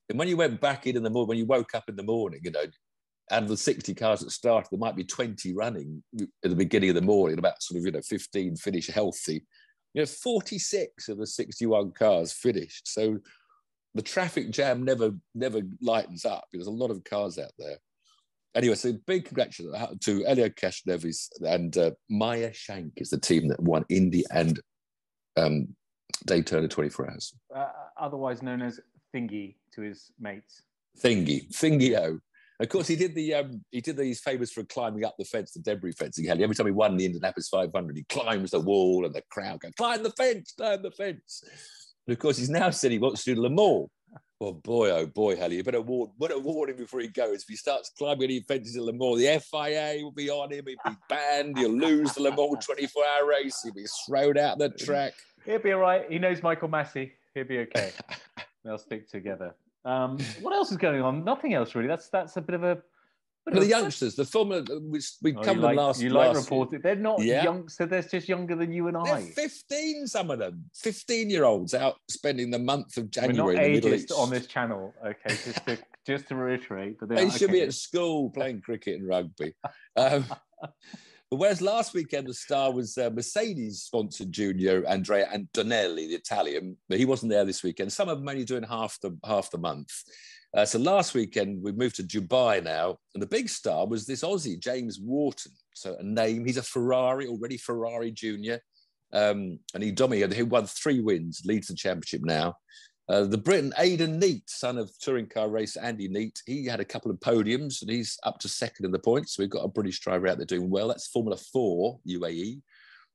And 0.10 0.18
when 0.18 0.28
you 0.28 0.38
went 0.38 0.62
back 0.62 0.88
in 0.88 0.96
in 0.96 1.04
the 1.04 1.10
morning, 1.10 1.28
when 1.28 1.38
you 1.38 1.46
woke 1.46 1.74
up 1.74 1.90
in 1.90 1.96
the 1.96 2.04
morning, 2.04 2.42
you 2.44 2.52
know, 2.52 2.66
out 3.30 3.44
of 3.44 3.50
the 3.50 3.58
60 3.58 3.94
cars 3.94 4.22
that 4.22 4.32
started, 4.32 4.70
there 4.72 4.80
might 4.80 4.96
be 4.96 5.04
20 5.04 5.54
running 5.54 6.02
at 6.20 6.50
the 6.50 6.56
beginning 6.56 6.90
of 6.90 6.96
the 6.96 7.02
morning, 7.02 7.40
about 7.40 7.62
sort 7.62 7.80
of, 7.80 7.86
you 7.86 7.92
know, 7.92 8.02
15 8.02 8.56
finish 8.56 8.88
healthy. 8.88 9.46
You 9.94 10.02
know, 10.02 10.06
46 10.06 11.10
of 11.10 11.18
the 11.18 11.28
61 11.28 11.92
cars 11.92 12.32
finished. 12.32 12.88
So 12.88 13.18
the 13.96 14.02
traffic 14.02 14.52
jam 14.52 14.84
never 14.84 15.12
never 15.34 15.62
lightens 15.82 16.24
up. 16.24 16.46
There's 16.54 16.68
a 16.68 16.72
lot 16.72 16.92
of 16.92 17.04
cars 17.04 17.38
out 17.38 17.52
there. 17.58 17.78
Anyway, 18.58 18.74
so 18.74 18.92
big 19.06 19.24
congratulations 19.24 20.00
to 20.02 20.24
Helio 20.26 20.50
Castroneves 20.50 21.28
and 21.48 21.78
uh, 21.78 21.92
Meyer 22.10 22.52
Shank 22.52 22.94
is 22.98 23.12
the 23.12 23.20
team 23.20 23.48
that 23.50 23.62
won 23.62 23.86
Indy 23.88 24.24
and 24.32 24.60
um, 25.38 25.68
Daytona 26.26 26.68
24 26.68 27.12
Hours. 27.12 27.36
Uh, 27.56 27.68
otherwise 28.00 28.42
known 28.42 28.64
as 28.64 28.80
Thingy 29.16 29.58
to 29.74 29.82
his 29.82 30.12
mates. 30.20 30.64
Thingy, 31.00 31.48
Thingy-O. 31.54 32.20
Of 32.60 32.70
course, 32.70 32.88
he 32.88 32.96
did 32.96 33.14
the 33.14 33.36
um, 33.36 33.64
he 33.70 33.82
did 33.82 33.96
these 33.96 34.20
famous 34.22 34.52
for 34.52 34.64
climbing 34.64 35.06
up 35.06 35.14
the 35.20 35.26
fence, 35.26 35.52
the 35.52 35.60
debris 35.60 35.92
fence. 35.92 36.18
He 36.18 36.26
had 36.26 36.42
every 36.42 36.56
time 36.56 36.66
he 36.66 36.72
won 36.72 36.98
the 36.98 37.06
Indianapolis 37.06 37.50
500, 37.50 37.96
he 37.96 38.04
climbs 38.10 38.50
the 38.50 38.60
wall, 38.60 39.06
and 39.06 39.14
the 39.14 39.22
crowd 39.30 39.60
go, 39.60 39.70
"Climb 39.78 40.02
the 40.02 40.10
fence, 40.10 40.56
climb 40.58 40.82
the 40.82 40.90
fence." 40.90 41.44
And 42.08 42.14
of 42.14 42.20
course, 42.20 42.38
he's 42.38 42.50
now 42.50 42.72
said 42.72 42.90
he 42.90 42.98
wants 42.98 43.24
to 43.26 43.36
do 43.36 43.42
Le 43.42 43.52
Mans. 43.52 43.88
Well, 44.40 44.54
boy, 44.54 44.92
oh 44.92 45.08
boy, 45.08 45.36
Helly, 45.36 45.56
you 45.56 45.64
better 45.64 45.82
warn, 45.82 46.12
better 46.20 46.38
warn 46.38 46.70
him 46.70 46.78
before 46.78 47.00
he 47.00 47.08
goes. 47.08 47.42
If 47.42 47.48
he 47.48 47.56
starts 47.56 47.90
climbing 47.98 48.26
any 48.26 48.40
fences 48.42 48.76
in 48.76 48.84
Le 48.84 48.94
Mans, 48.94 49.18
the 49.18 49.40
FIA 49.40 50.04
will 50.04 50.12
be 50.12 50.30
on 50.30 50.52
him. 50.52 50.66
He'll 50.68 50.76
be 50.86 50.98
banned. 51.10 51.58
He'll 51.58 51.72
lose 51.72 52.14
the 52.14 52.22
Le 52.22 52.36
Mans 52.36 52.64
24 52.64 53.04
hour 53.04 53.28
race. 53.28 53.62
He'll 53.64 53.74
be 53.74 53.88
thrown 54.06 54.38
out 54.38 54.60
the 54.60 54.70
track. 54.70 55.14
He'll 55.44 55.58
be 55.58 55.72
all 55.72 55.80
right. 55.80 56.06
He 56.08 56.20
knows 56.20 56.44
Michael 56.44 56.70
Masi. 56.70 57.12
He'll 57.34 57.46
be 57.46 57.60
okay. 57.60 57.92
They'll 58.64 58.78
stick 58.78 59.10
together. 59.10 59.56
Um, 59.86 60.20
what 60.42 60.54
else 60.54 60.72
is 60.72 60.78
going 60.78 61.02
on? 61.02 61.24
Nothing 61.24 61.56
else 61.56 61.74
really. 61.74 61.88
That's 61.88 62.10
that's 62.10 62.38
a 62.38 62.42
bit 62.42 62.54
of 62.54 62.64
a. 62.64 62.78
For 63.54 63.60
the 63.62 63.66
youngsters, 63.66 64.16
the 64.16 64.26
Formula, 64.26 64.64
which 64.82 65.12
we 65.22 65.34
Oh, 65.36 65.42
covered 65.42 65.62
like, 65.62 65.78
last. 65.78 66.02
you 66.02 66.10
like 66.10 66.34
last 66.34 66.44
reported. 66.46 66.84
They're 66.84 66.96
not 66.96 67.22
Yeah. 67.22 67.44
youngsters. 67.44 67.90
They're 67.90 68.02
just 68.02 68.28
younger 68.28 68.56
than 68.56 68.72
you 68.74 68.88
and 68.88 68.96
They're 69.06 69.14
I. 69.16 69.22
15, 69.32 70.06
some 70.08 70.30
of 70.32 70.40
them. 70.40 70.66
15 70.76 71.30
year 71.30 71.46
olds 71.46 71.74
out 71.74 71.96
spending 72.10 72.52
the 72.52 72.60
month 72.60 72.98
of 72.98 73.06
We're 73.06 73.10
January 73.10 73.56
not 73.56 73.64
in 73.64 73.72
the 73.72 73.76
Middle 73.78 73.92
ageist 73.92 74.04
East. 74.04 74.12
on 74.12 74.30
this 74.30 74.48
channel. 74.48 74.94
Okay, 75.06 75.30
just 75.46 75.66
to 75.66 75.78
just 76.06 76.28
to 76.28 76.36
reiterate. 76.36 76.98
But 77.00 77.10
They 77.10 77.16
they're- 77.16 77.32
should 77.32 77.52
be 77.52 77.62
at 77.62 77.74
school 77.74 78.30
playing 78.32 78.62
cricket 78.62 79.00
and 79.00 79.08
rugby. 79.08 79.54
Um, 79.96 80.26
but 81.30 81.38
whereas 81.40 81.62
last 81.62 81.94
weekend 81.94 82.28
the 82.28 82.34
star 82.34 82.72
was 82.72 82.98
uh, 82.98 83.10
Mercedes 83.10 83.82
sponsored 83.82 84.32
junior 84.32 84.86
Andrea 84.88 85.28
Antonelli, 85.34 86.08
the 86.08 86.14
Italian, 86.16 86.78
but 86.88 86.98
he 87.00 87.06
wasn't 87.06 87.32
there 87.32 87.44
this 87.46 87.64
weekend. 87.64 87.92
Some 87.92 88.08
of 88.10 88.20
them 88.20 88.30
only 88.30 88.46
doing 88.46 88.64
half 88.64 89.00
the 89.02 89.18
half 89.26 89.50
the 89.52 89.58
month. 89.58 89.92
Uh, 90.58 90.66
so 90.66 90.80
last 90.80 91.14
weekend 91.14 91.62
we 91.62 91.72
moved 91.72 91.96
to 91.96 92.04
Dubai 92.04 92.64
now, 92.64 92.98
and 93.14 93.22
the 93.22 93.28
big 93.28 93.48
star 93.48 93.86
was 93.86 94.08
this 94.08 94.24
Aussie 94.24 94.60
James 94.60 95.00
Wharton. 95.00 95.52
So 95.76 95.96
a 96.00 96.04
name, 96.04 96.46
he's 96.46 96.58
a 96.58 96.64
Ferrari 96.64 97.28
already 97.28 97.58
Ferrari 97.58 98.10
junior, 98.10 98.60
um, 99.14 99.60
and 99.76 99.84
he 99.84 99.92
dominated. 99.92 100.34
He 100.34 100.42
won 100.42 100.66
three 100.66 101.00
wins, 101.00 101.44
leads 101.46 101.68
the 101.68 101.76
championship 101.76 102.22
now. 102.24 102.56
Uh, 103.08 103.26
the 103.26 103.38
Briton 103.38 103.72
Aiden 103.78 104.20
Neate, 104.20 104.50
son 104.50 104.80
of 104.80 104.92
touring 105.00 105.28
car 105.28 105.48
racer 105.48 105.80
Andy 105.80 106.10
Neate, 106.10 106.42
he 106.48 106.66
had 106.66 106.80
a 106.80 106.86
couple 106.86 107.12
of 107.12 107.20
podiums 107.20 107.84
and 107.84 107.92
he's 107.92 108.18
up 108.24 108.40
to 108.40 108.50
second 108.50 108.86
in 108.86 108.92
the 108.92 109.00
points. 109.00 109.36
So 109.36 109.44
we've 109.44 109.52
got 109.52 109.64
a 109.64 109.70
British 109.70 110.00
driver 110.00 110.28
out 110.28 110.38
there 110.38 110.46
doing 110.46 110.72
well. 110.72 110.88
That's 110.88 111.08
Formula 111.08 111.38
4 111.38 112.00
UAE. 112.06 112.62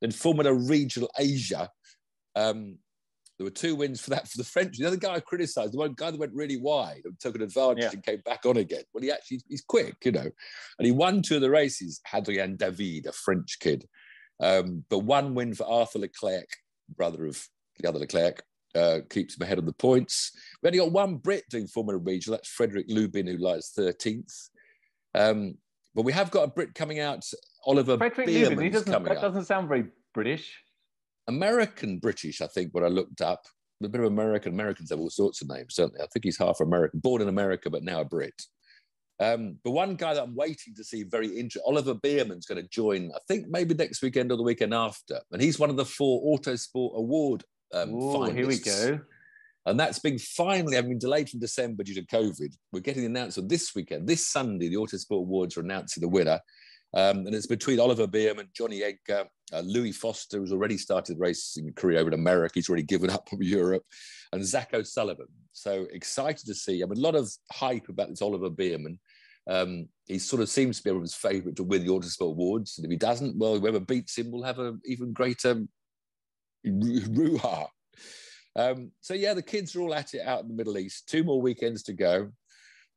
Then 0.01 0.13
Formula 0.13 0.55
Regional 0.55 1.11
Asia. 1.19 1.69
Um, 2.37 2.79
there 3.39 3.45
were 3.45 3.51
two 3.51 3.75
wins 3.75 4.01
for 4.01 4.11
that 4.11 4.29
for 4.29 4.39
the 4.39 4.45
French. 4.45 4.77
The 4.79 4.87
other 4.87 4.97
guy 4.97 5.15
I 5.15 5.21
criticised, 5.21 5.73
the 5.73 5.79
one 5.79 5.95
guy 5.97 6.11
that 6.11 6.21
went 6.21 6.35
really 6.35 6.59
wide 6.59 7.03
and 7.05 7.19
took 7.19 7.35
an 7.35 7.43
advantage 7.43 7.85
Yeah. 7.85 7.91
and 7.93 8.05
came 8.05 8.21
back 8.25 8.45
on 8.47 8.57
again. 8.59 8.85
Well, 8.93 9.03
he 9.03 9.11
actually 9.11 9.41
he's 9.49 9.63
quick, 9.63 9.97
you 10.05 10.13
know, 10.13 10.31
and 10.79 10.87
he 10.87 10.93
won 10.93 11.23
two 11.23 11.37
of 11.37 11.41
the 11.41 11.51
races. 11.51 12.01
Hadrian 12.07 12.57
David, 12.57 13.07
a 13.07 13.13
French 13.13 13.59
kid, 13.59 13.89
um, 14.41 14.85
but 14.89 15.01
one 15.01 15.35
win 15.35 15.55
for 15.55 15.65
Arthur 15.67 16.01
Leclerc, 16.01 16.49
brother 16.97 17.27
of 17.27 17.43
the 17.79 17.89
other 17.89 17.99
Leclerc, 17.99 18.43
uh, 18.75 19.01
keeps 19.11 19.37
him 19.37 19.43
ahead 19.43 19.59
of 19.59 19.67
the 19.67 19.73
points. 19.73 20.33
We 20.63 20.69
only 20.69 20.79
got 20.79 20.93
one 20.93 21.17
Brit 21.17 21.45
doing 21.51 21.67
Formula 21.67 21.99
Regional. 21.99 22.37
That's 22.39 22.49
Frederick 22.49 22.87
Lubin, 22.89 23.27
who 23.27 23.37
lies 23.39 23.73
13th. 23.77 24.51
Um, 25.15 25.57
but 25.95 26.03
we 26.03 26.13
have 26.13 26.31
got 26.31 26.45
a 26.45 26.49
Brit 26.49 26.75
coming 26.75 27.01
out. 27.01 27.25
Oliver 27.65 27.97
Frederick 27.99 28.29
Lubin. 28.29 28.61
He 28.61 28.71
doesn't. 28.71 29.05
That 29.05 29.21
doesn't 29.21 29.45
sound 29.45 29.69
very 29.69 29.87
British. 30.15 30.59
American 31.29 31.99
British, 31.99 32.41
I 32.41 32.47
think, 32.47 32.73
what 32.73 32.85
I 32.85 32.89
looked 32.89 33.21
up. 33.21 33.45
A 33.83 33.89
bit 33.89 34.01
of 34.01 34.07
American. 34.07 34.53
Americans 34.53 34.91
have 34.91 35.01
all 35.01 35.11
sorts 35.11 35.43
of 35.43 35.49
names, 35.49 35.75
they? 35.75 35.85
I 35.85 36.07
think 36.13 36.25
he's 36.25 36.39
half 36.39 36.61
American, 36.61 37.01
born 37.01 37.21
in 37.21 37.29
America, 37.29 37.69
but 37.69 37.83
now 37.83 38.01
a 38.01 38.05
Brit. 38.05 38.41
Um, 39.19 39.59
but 39.65 39.73
one 39.73 39.97
guy 39.97 40.15
that 40.15 40.23
I'm 40.23 40.37
waiting 40.37 40.75
to 40.77 40.85
see 40.85 41.03
very 41.03 41.27
interesting, 41.27 41.63
Oliver 41.67 41.95
Bearman's 41.95 42.47
going 42.47 42.63
to 42.63 42.69
join, 42.69 43.11
I 43.15 43.19
think 43.29 43.47
maybe 43.49 43.75
next 43.75 44.03
weekend 44.03 44.31
or 44.31 44.37
the 44.37 44.43
weekend 44.43 44.73
after. 44.73 45.21
And 45.33 45.43
he's 45.43 45.59
one 45.59 45.71
of 45.71 45.77
the 45.77 45.85
four 45.85 46.39
Autosport 46.39 46.97
Award 46.97 47.45
um, 47.73 47.91
Oh, 47.93 48.31
here 48.31 48.47
we 48.47 48.59
go. 48.59 49.01
And 49.65 49.79
that's 49.79 50.01
been 50.01 50.19
finally, 50.19 50.75
having 50.75 50.91
been 50.91 50.99
delayed 50.99 51.31
from 51.31 51.39
December 51.41 51.85
due 51.85 51.95
to 51.95 52.07
COVID. 52.07 52.53
We're 52.73 52.81
getting 52.81 53.03
the 53.03 53.09
announcement 53.09 53.49
this 53.49 53.75
weekend. 53.75 54.09
This 54.09 54.27
Sunday, 54.27 54.69
the 54.69 54.77
Autosport 54.77 55.19
Awards 55.19 55.57
are 55.57 55.61
announcing 55.61 56.01
the 56.01 56.09
winner. 56.09 56.41
Um, 56.95 57.27
and 57.27 57.35
it's 57.35 57.47
between 57.47 57.79
Oliver 57.79 58.09
Bearman, 58.09 58.49
Johnny 58.55 58.83
Edgar, 58.83 59.27
uh, 59.53 59.61
Louis 59.61 59.93
Foster, 59.93 60.41
has 60.41 60.53
already 60.53 60.79
started 60.79 61.19
racing 61.19 61.73
career 61.75 61.99
over 61.99 62.09
in 62.09 62.15
America. 62.19 62.55
He's 62.55 62.69
already 62.69 62.85
given 62.85 63.11
up 63.11 63.29
from 63.31 63.43
Europe, 63.43 63.85
and 64.33 64.45
Zach 64.45 64.75
O'Sullivan. 64.75 65.29
So 65.53 65.87
excited 65.93 66.47
to 66.47 66.55
see. 66.55 66.83
I 66.83 66.87
mean, 66.87 66.99
a 66.99 67.03
lot 67.03 67.15
of 67.15 67.31
hype 67.51 67.89
about 67.89 68.09
this 68.09 68.23
Oliver 68.23 68.51
Bearman. 68.51 68.99
Um, 69.49 69.89
he 70.07 70.19
sort 70.19 70.43
of 70.43 70.49
seems 70.49 70.79
to 70.79 70.85
be 70.85 70.91
everyone's 70.91 71.15
favourite 71.15 71.57
to 71.57 71.65
win 71.65 71.85
the 71.85 71.93
Autosport 71.93 72.31
Awards. 72.31 72.79
And 72.79 72.85
if 72.85 72.91
he 72.91 72.97
doesn't, 72.97 73.37
well, 73.37 73.59
whoever 73.59 73.81
beats 73.81 74.17
him 74.17 74.31
will 74.31 74.45
have 74.45 74.59
an 74.59 74.81
even 74.85 75.13
greater 75.13 75.63
ruha. 76.67 77.67
Um, 78.55 78.93
so 79.01 79.15
yeah, 79.15 79.35
the 79.35 79.43
kids 79.43 79.75
are 79.75 79.81
all 79.81 79.95
at 79.95 80.15
it 80.15 80.27
out 80.27 80.43
in 80.43 80.49
the 80.49 80.55
Middle 80.55 80.79
East. 80.79 81.09
Two 81.09 81.25
more 81.25 81.41
weekends 81.41 81.83
to 81.85 81.93
go. 81.93 82.31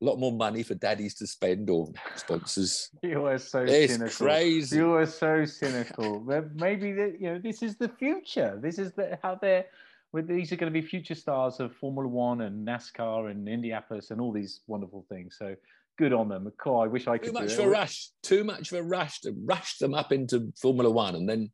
A 0.02 0.06
lot 0.06 0.20
more 0.20 0.34
money 0.34 0.62
for 0.62 0.76
daddies 0.76 1.16
to 1.16 1.28
spend 1.28 1.70
or 1.70 1.90
sponsors. 2.16 2.90
You 3.02 3.26
are 3.28 3.38
so 3.38 3.60
It's 3.60 3.94
cynical. 3.94 4.28
crazy. 4.28 4.78
You 4.78 4.94
are 4.96 5.06
so 5.06 5.46
cynical. 5.46 6.20
Maybe 6.56 6.92
that 6.94 7.16
you 7.20 7.28
know 7.32 7.40
this 7.40 7.64
is 7.64 7.78
the 7.78 7.90
future. 7.90 8.60
This 8.62 8.78
is 8.78 8.94
the 8.94 9.18
how 9.24 9.36
they're. 9.42 9.66
With 10.12 10.28
these 10.30 10.52
are 10.54 10.56
going 10.56 10.72
to 10.74 10.82
be 10.82 10.86
future 10.86 11.16
stars 11.16 11.60
of 11.60 11.76
Formula 11.76 12.08
One 12.08 12.42
and 12.42 12.66
NASCAR 12.66 13.30
and 13.32 13.50
Indianapolis 13.50 14.12
and 14.12 14.22
all 14.22 14.32
these 14.32 14.62
wonderful 14.66 15.06
things. 15.10 15.36
So 15.38 15.56
good 15.98 16.14
on 16.14 16.30
them. 16.30 16.50
Cool. 16.58 16.80
I 16.80 16.88
wish 16.88 17.08
I 17.08 17.18
could. 17.18 17.28
Too 17.28 17.34
much 17.34 17.56
do 17.56 17.62
of 17.62 17.68
a 17.68 17.70
rush. 17.70 18.10
Too 18.24 18.44
much 18.44 18.72
of 18.72 18.78
a 18.80 18.84
rush 18.84 19.22
to 19.22 19.34
rush 19.46 19.78
them 19.78 19.94
up 19.94 20.12
into 20.14 20.54
Formula 20.62 20.90
One, 20.90 21.16
and 21.16 21.28
then, 21.28 21.52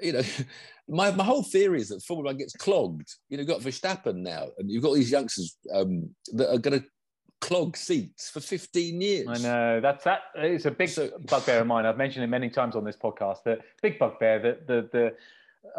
you 0.00 0.12
know, 0.12 0.22
my, 0.88 1.10
my 1.12 1.24
whole 1.24 1.42
theory 1.42 1.80
is 1.80 1.88
that 1.88 2.02
Formula 2.02 2.28
One 2.30 2.38
gets 2.38 2.54
clogged. 2.54 3.08
You 3.28 3.36
know, 3.36 3.42
you've 3.42 3.48
got 3.48 3.60
Verstappen 3.60 4.16
now, 4.16 4.48
and 4.58 4.70
you've 4.70 4.82
got 4.82 4.94
these 4.94 5.10
youngsters 5.10 5.56
um, 5.74 6.10
that 6.34 6.52
are 6.52 6.58
going 6.58 6.80
to 6.80 6.86
clog 7.42 7.76
seats 7.76 8.30
for 8.30 8.40
15 8.40 9.00
years. 9.00 9.26
I 9.28 9.36
know 9.38 9.80
that's 9.80 10.04
that. 10.04 10.20
It's 10.36 10.64
a 10.64 10.70
big 10.70 10.88
So- 10.88 11.10
bugbear 11.26 11.60
of 11.60 11.66
mine. 11.66 11.84
I've 11.84 11.98
mentioned 11.98 12.24
it 12.24 12.28
many 12.28 12.48
times 12.48 12.76
on 12.76 12.84
this 12.84 12.96
podcast. 12.96 13.42
The 13.44 13.58
big 13.82 13.98
bugbear 13.98 14.38
that 14.38 14.66
the 14.66 14.88
the 14.92 15.14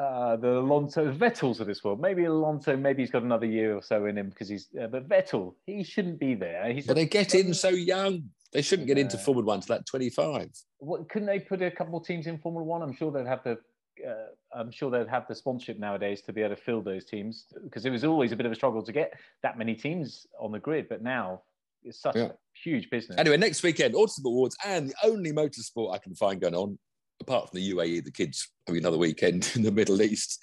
uh, 0.02 0.36
the 0.38 0.60
Alonso 0.60 1.12
Vettel's 1.12 1.60
of 1.60 1.68
this 1.68 1.84
world. 1.84 2.00
Maybe 2.00 2.26
Alonso. 2.26 2.76
Maybe 2.78 3.02
he's 3.02 3.12
got 3.12 3.24
another 3.24 3.46
year 3.46 3.76
or 3.76 3.82
so 3.82 4.06
in 4.06 4.18
him 4.18 4.30
because 4.30 4.50
he's. 4.50 4.68
Uh, 4.80 4.88
but 4.88 5.08
Vettel, 5.08 5.56
he 5.66 5.84
shouldn't 5.84 6.20
be 6.20 6.36
there. 6.36 6.72
He's. 6.72 6.86
But 6.86 6.96
they 6.96 7.06
get 7.06 7.34
in 7.34 7.54
so 7.54 7.70
young. 7.70 8.30
They 8.52 8.62
shouldn't 8.62 8.88
get 8.88 8.98
into 9.00 9.18
Formula 9.18 9.46
One 9.46 9.62
till 9.62 9.76
that 9.76 9.86
25. 9.88 10.50
What, 10.78 11.10
couldn't 11.10 11.26
they 11.28 11.40
put 11.40 11.62
a 11.62 11.72
couple 11.72 11.98
of 11.98 12.06
teams 12.06 12.28
in 12.28 12.38
Formula 12.38 12.64
One? 12.64 12.82
I'm 12.82 12.94
sure 12.94 13.12
they'd 13.12 13.26
have 13.26 13.44
the. 13.44 13.58
Uh, 14.06 14.14
I'm 14.56 14.72
sure 14.72 14.92
they'd 14.92 15.08
have 15.08 15.28
the 15.28 15.36
sponsorship 15.36 15.80
nowadays 15.80 16.22
to 16.24 16.34
be 16.34 16.42
able 16.42 16.56
to 16.56 16.62
fill 16.62 16.82
those 16.82 17.06
teams 17.06 17.46
because 17.64 17.86
it 17.86 17.90
was 17.90 18.04
always 18.04 18.32
a 18.32 18.36
bit 18.36 18.46
of 18.46 18.52
a 18.52 18.56
struggle 18.56 18.82
to 18.84 18.92
get 18.92 19.14
that 19.44 19.58
many 19.58 19.76
teams 19.76 20.28
on 20.40 20.52
the 20.52 20.60
grid. 20.60 20.88
But 20.90 21.02
now 21.04 21.42
it's 21.86 22.02
such 22.02 22.16
Yeah. 22.16 22.26
a 22.26 22.32
huge 22.64 22.90
business. 22.90 23.18
Anyway, 23.18 23.38
next 23.38 23.64
weekend, 23.64 23.94
Autosport 23.94 24.26
Awards, 24.26 24.58
and 24.66 24.90
the 24.90 24.96
only 25.04 25.32
motorsport 25.32 25.94
I 25.94 25.98
can 25.98 26.16
find 26.16 26.40
going 26.42 26.56
on, 26.56 26.78
apart 27.22 27.50
from 27.50 27.60
the 27.60 27.70
UAE, 27.72 28.04
the 28.04 28.12
kids 28.12 28.50
having 28.68 28.82
another 28.82 28.98
weekend 28.98 29.52
in 29.56 29.62
the 29.64 29.72
Middle 29.72 30.02
East. 30.02 30.40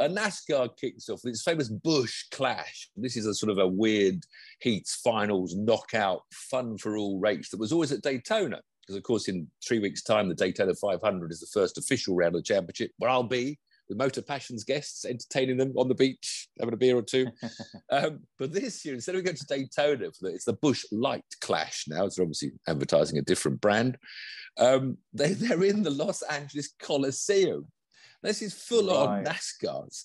Uh, 0.00 0.08
NASCAR 0.08 0.70
kicks 0.78 1.08
off 1.08 1.20
with 1.22 1.32
its 1.34 1.42
famous 1.42 1.68
Busch 1.68 2.24
Clash. 2.30 2.88
This 2.96 3.16
is 3.16 3.26
a 3.26 3.34
sort 3.34 3.52
of 3.52 3.58
a 3.58 3.68
weird 3.68 4.24
heats, 4.60 4.96
finals, 4.96 5.54
knockout, 5.54 6.22
fun 6.32 6.78
for 6.78 6.96
all 6.96 7.20
race 7.20 7.50
that 7.50 7.60
was 7.60 7.72
always 7.72 7.92
at 7.92 8.02
Daytona. 8.02 8.60
Because, 8.80 8.96
of 8.96 9.02
course, 9.04 9.28
in 9.28 9.46
three 9.64 9.78
weeks' 9.78 10.02
time, 10.02 10.28
the 10.28 10.34
Daytona 10.34 10.74
500 10.74 11.30
is 11.30 11.40
the 11.40 11.46
first 11.52 11.78
official 11.78 12.16
round 12.16 12.34
of 12.34 12.40
the 12.42 12.54
championship, 12.54 12.90
where 12.98 13.10
I'll 13.10 13.22
be 13.22 13.58
with 13.92 13.98
Motor 13.98 14.22
Passions 14.22 14.64
guests, 14.64 15.04
entertaining 15.04 15.56
them 15.58 15.72
on 15.76 15.88
the 15.88 15.94
beach, 15.94 16.48
having 16.58 16.74
a 16.74 16.78
beer 16.78 16.96
or 16.96 17.02
two. 17.02 17.26
Um, 17.90 18.20
but 18.38 18.52
this 18.52 18.84
year, 18.86 18.94
instead 18.94 19.16
of 19.16 19.24
going 19.24 19.36
to 19.36 19.46
Daytona, 19.46 20.10
for 20.12 20.28
the, 20.28 20.34
it's 20.34 20.46
the 20.46 20.54
Busch 20.54 20.84
Light 20.90 21.24
Clash 21.42 21.84
now. 21.88 22.06
It's 22.06 22.18
obviously 22.18 22.52
advertising 22.66 23.18
a 23.18 23.22
different 23.22 23.60
brand. 23.60 23.98
Um, 24.58 24.96
they, 25.12 25.34
they're 25.34 25.62
in 25.64 25.82
the 25.82 25.90
Los 25.90 26.22
Angeles 26.22 26.72
Coliseum. 26.80 27.66
This 28.22 28.40
is 28.40 28.54
full 28.54 28.90
on 28.90 29.24
NASCARs. 29.24 30.04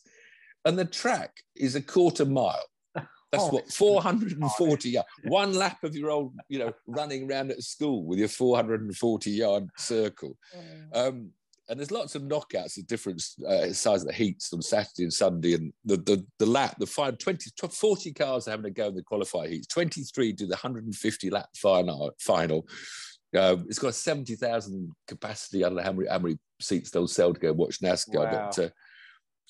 And 0.65 0.78
the 0.78 0.84
track 0.84 1.32
is 1.56 1.76
a 1.76 1.82
quarter 1.82 2.26
mile. 2.26 2.65
That's 2.93 3.43
Oh, 3.43 3.50
what 3.50 3.71
440 3.71 4.89
yards. 4.89 5.08
One 5.26 5.54
lap 5.54 5.84
of 5.84 5.95
your 5.95 6.12
old, 6.12 6.34
you 6.50 6.60
know, 6.60 6.73
running 6.88 7.30
around 7.30 7.52
at 7.52 7.62
school 7.62 8.04
with 8.06 8.19
your 8.19 8.28
440 8.30 9.32
yard 9.32 9.69
circle. 9.78 10.38
Um, 10.93 11.32
and 11.69 11.80
there's 11.80 11.91
lots 11.91 12.15
of 12.15 12.21
knockouts 12.21 12.77
at 12.77 12.88
different 12.88 13.23
uh, 13.47 13.71
size 13.73 14.01
of 14.01 14.08
the 14.08 14.13
heats 14.13 14.53
on 14.53 14.62
Saturday 14.62 15.03
and 15.03 15.13
Sunday. 15.13 15.53
And 15.53 15.73
the 15.84 15.97
the, 15.97 16.25
the 16.39 16.45
lap, 16.45 16.75
the 16.80 16.86
five, 16.86 17.17
20, 17.17 17.51
40 17.69 18.13
cars 18.13 18.47
are 18.47 18.51
having 18.51 18.63
to 18.63 18.69
go 18.69 18.88
in 18.88 18.95
the 18.95 19.03
qualify 19.03 19.47
heats. 19.47 19.67
23 19.67 20.32
do 20.32 20.45
the 20.45 20.51
150 20.51 21.30
lap 21.30 21.49
final. 21.56 22.12
final. 22.19 22.67
Uh, 23.36 23.58
it's 23.67 23.80
got 23.80 23.89
a 23.89 23.93
70,000 23.93 24.91
capacity. 25.08 25.63
I 25.63 25.67
don't 25.67 25.77
know 25.77 25.84
how 25.84 25.91
many, 25.91 26.10
how 26.10 26.19
many 26.19 26.39
seats 26.62 26.89
they'll 26.89 27.08
sell 27.08 27.34
to 27.34 27.39
go 27.39 27.51
watch 27.51 27.82
NASCAR. 27.82 28.15
Wow. 28.15 28.32
But, 28.32 28.60
uh, 28.60 28.69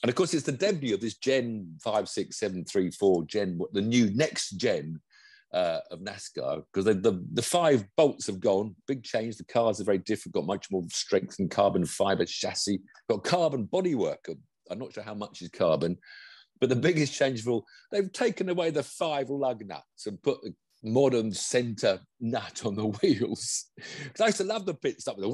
and 0.04 0.10
of 0.10 0.16
course, 0.16 0.34
it's 0.34 0.46
the 0.46 0.52
debut 0.52 0.96
of 0.96 1.02
this 1.02 1.18
Gen 1.18 1.76
5, 1.84 2.10
6, 2.10 2.40
7, 2.40 2.66
3, 2.66 2.92
4, 2.92 3.26
Gen, 3.26 3.60
the 3.74 3.82
new 3.82 4.12
next 4.16 4.52
gen 4.52 5.00
uh, 5.54 5.80
of 5.92 6.00
NASCAR 6.00 6.64
because 6.72 6.86
the, 6.86 7.24
the, 7.34 7.42
five 7.42 7.86
bolts 7.96 8.28
have 8.28 8.40
gone. 8.40 8.76
Big 8.88 9.04
change. 9.04 9.38
The 9.38 9.46
cars 9.46 9.80
are 9.80 9.86
very 9.86 10.00
different. 10.00 10.36
Got 10.36 10.46
much 10.46 10.70
more 10.72 10.84
strength 10.90 11.40
and 11.40 11.50
carbon 11.50 11.86
fiber 11.86 12.26
chassis. 12.26 12.82
Got 13.10 13.24
carbon 13.24 13.66
bodywork. 13.66 14.36
I'm 14.70 14.80
not 14.80 14.94
sure 14.94 15.04
how 15.04 15.14
much 15.14 15.42
is 15.42 15.50
carbon, 15.50 15.98
but 16.60 16.70
the 16.70 16.76
biggest 16.76 17.14
change 17.14 17.42
of 17.42 17.48
all, 17.48 17.66
they've 17.92 18.12
taken 18.12 18.50
away 18.50 18.72
the 18.72 18.84
five 18.84 19.30
lug 19.30 19.66
nuts 19.66 20.06
and 20.06 20.22
put 20.22 20.42
the 20.42 20.54
modern 20.84 21.32
center 21.32 22.00
nut 22.20 22.62
on 22.66 22.76
the 22.76 22.88
wheels. 23.02 23.68
Because 24.04 24.22
I 24.22 24.26
used 24.28 24.38
to 24.38 24.44
love 24.44 24.66
the 24.66 24.74
pit 24.74 25.00
stop. 25.00 25.16
but 25.18 25.30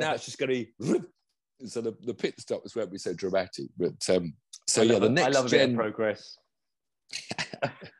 now 0.00 0.14
it's 0.14 0.24
just 0.24 0.38
going 0.38 0.66
to. 0.80 0.80
Be. 0.80 1.00
So 1.66 1.80
the, 1.80 1.94
the 2.02 2.14
pit 2.14 2.40
stops 2.40 2.74
won't 2.74 2.90
be 2.90 2.98
so 2.98 3.14
dramatic. 3.14 3.66
But 3.78 4.10
um, 4.10 4.34
so 4.66 4.82
yeah, 4.82 4.98
the 4.98 5.08
next 5.08 5.36
I 5.36 5.40
love 5.40 5.50
gen 5.50 5.76
progress. 5.76 6.36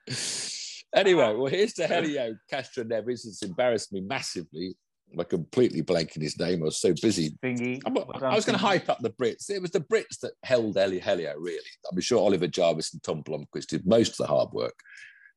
anyway, 0.94 1.34
well, 1.34 1.46
here's 1.46 1.72
to 1.74 1.86
Helio 1.86 2.36
Castroneves. 2.52 3.26
It's 3.26 3.42
embarrassed 3.42 3.92
me 3.92 4.00
massively. 4.00 4.76
I'm 5.12 5.24
completely 5.26 5.82
blanking 5.82 6.22
his 6.22 6.38
name. 6.38 6.62
I 6.62 6.66
was 6.66 6.80
so 6.80 6.92
busy. 7.00 7.36
Thingy. 7.42 7.80
I 7.86 8.34
was 8.34 8.44
going 8.44 8.58
to 8.58 8.64
hype 8.64 8.88
up 8.88 8.98
the 9.00 9.10
Brits. 9.10 9.48
It 9.48 9.62
was 9.62 9.70
the 9.70 9.80
Brits 9.80 10.18
that 10.22 10.32
held 10.42 10.76
Helio, 10.76 11.34
really. 11.38 11.58
I'm 11.90 12.00
sure 12.00 12.18
Oliver 12.18 12.48
Jarvis 12.48 12.92
and 12.92 13.02
Tom 13.02 13.22
Blomqvist 13.22 13.66
did 13.68 13.86
most 13.86 14.12
of 14.12 14.16
the 14.18 14.26
hard 14.26 14.50
work 14.52 14.74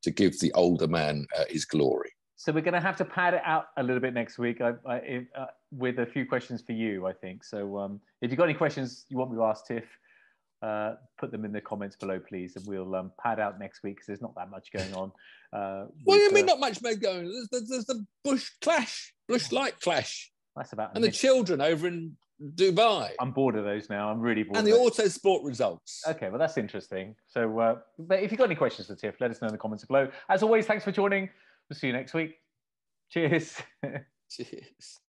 to 0.04 0.12
give 0.12 0.40
the 0.40 0.52
older 0.54 0.88
man 0.88 1.26
uh, 1.38 1.44
his 1.50 1.66
glory. 1.66 2.12
So 2.36 2.52
we're 2.52 2.62
going 2.62 2.76
to 2.76 2.80
have 2.80 2.98
to 2.98 3.06
pad 3.06 3.34
it 3.34 3.42
out 3.46 3.66
a 3.78 3.84
little 3.84 4.00
bit 4.00 4.14
next 4.14 4.38
week 4.38 4.62
I, 4.62 4.74
I, 4.88 5.26
uh, 5.36 5.46
with 5.72 6.00
a 6.00 6.06
few 6.06 6.26
questions 6.26 6.62
for 6.62 6.72
you, 6.72 7.08
I 7.08 7.14
think. 7.14 7.44
So 7.44 7.78
um, 7.78 8.00
if 8.22 8.30
you've 8.30 8.38
got 8.38 8.46
any 8.46 8.54
questions 8.54 9.06
you 9.10 9.18
want 9.18 9.32
me 9.32 9.38
to 9.38 9.44
ask 9.44 9.66
Tiff, 9.66 9.86
uh, 10.62 10.94
put 11.20 11.32
them 11.32 11.46
in 11.46 11.52
the 11.52 11.62
comments 11.62 11.96
below, 11.96 12.20
please, 12.20 12.56
and 12.56 12.66
we'll 12.66 12.96
um, 12.96 13.12
pad 13.22 13.40
out 13.40 13.60
next 13.60 13.84
week 13.84 13.96
because 13.96 14.08
there's 14.08 14.22
not 14.22 14.36
that 14.36 14.50
much 14.50 14.72
going 14.72 14.94
on. 14.94 15.12
Uh, 15.54 15.86
what 16.04 16.16
do 16.16 16.22
you 16.22 16.32
mean, 16.32 16.46
uh, 16.46 16.54
not 16.54 16.60
much 16.60 16.82
going 16.82 16.98
on? 17.06 17.26
There's, 17.26 17.48
there's, 17.52 17.70
there's, 17.70 17.86
the 17.86 18.06
Busch 18.24 18.50
clash, 18.62 19.14
Busch 19.28 19.52
light 19.52 19.80
clash. 19.80 20.32
That's 20.56 20.74
about 20.74 20.96
and 20.96 21.04
the 21.04 21.12
children 21.12 21.62
over 21.62 21.88
in 21.88 22.18
Dubai. 22.56 23.12
I'm 23.20 23.32
bored 23.32 23.56
of 23.56 23.64
those 23.64 23.90
now. 23.90 24.10
I'm 24.10 24.20
really 24.20 24.44
bored. 24.44 24.58
And 24.58 24.66
the 24.66 24.74
auto 24.74 25.08
sport 25.08 25.44
results. 25.44 26.04
Okay, 26.08 26.30
well 26.30 26.40
that's 26.40 26.58
interesting. 26.58 27.16
So, 27.28 27.60
uh, 27.60 27.76
but 28.00 28.24
if 28.24 28.32
you've 28.32 28.40
got 28.40 28.46
any 28.46 28.56
questions 28.56 28.88
for 28.88 28.96
Tiff, 28.96 29.16
let 29.20 29.30
us 29.30 29.42
know 29.42 29.48
in 29.48 29.54
the 29.54 29.60
comments 29.60 29.86
below. 29.86 30.10
As 30.30 30.42
always, 30.42 30.66
thanks 30.66 30.84
for 30.84 30.92
joining. 30.92 31.30
We'll 31.70 31.78
see 31.78 31.88
you 31.88 31.94
next 31.94 32.14
week. 32.14 32.36
Cheers. 33.12 33.62
Cheers. 34.32 35.00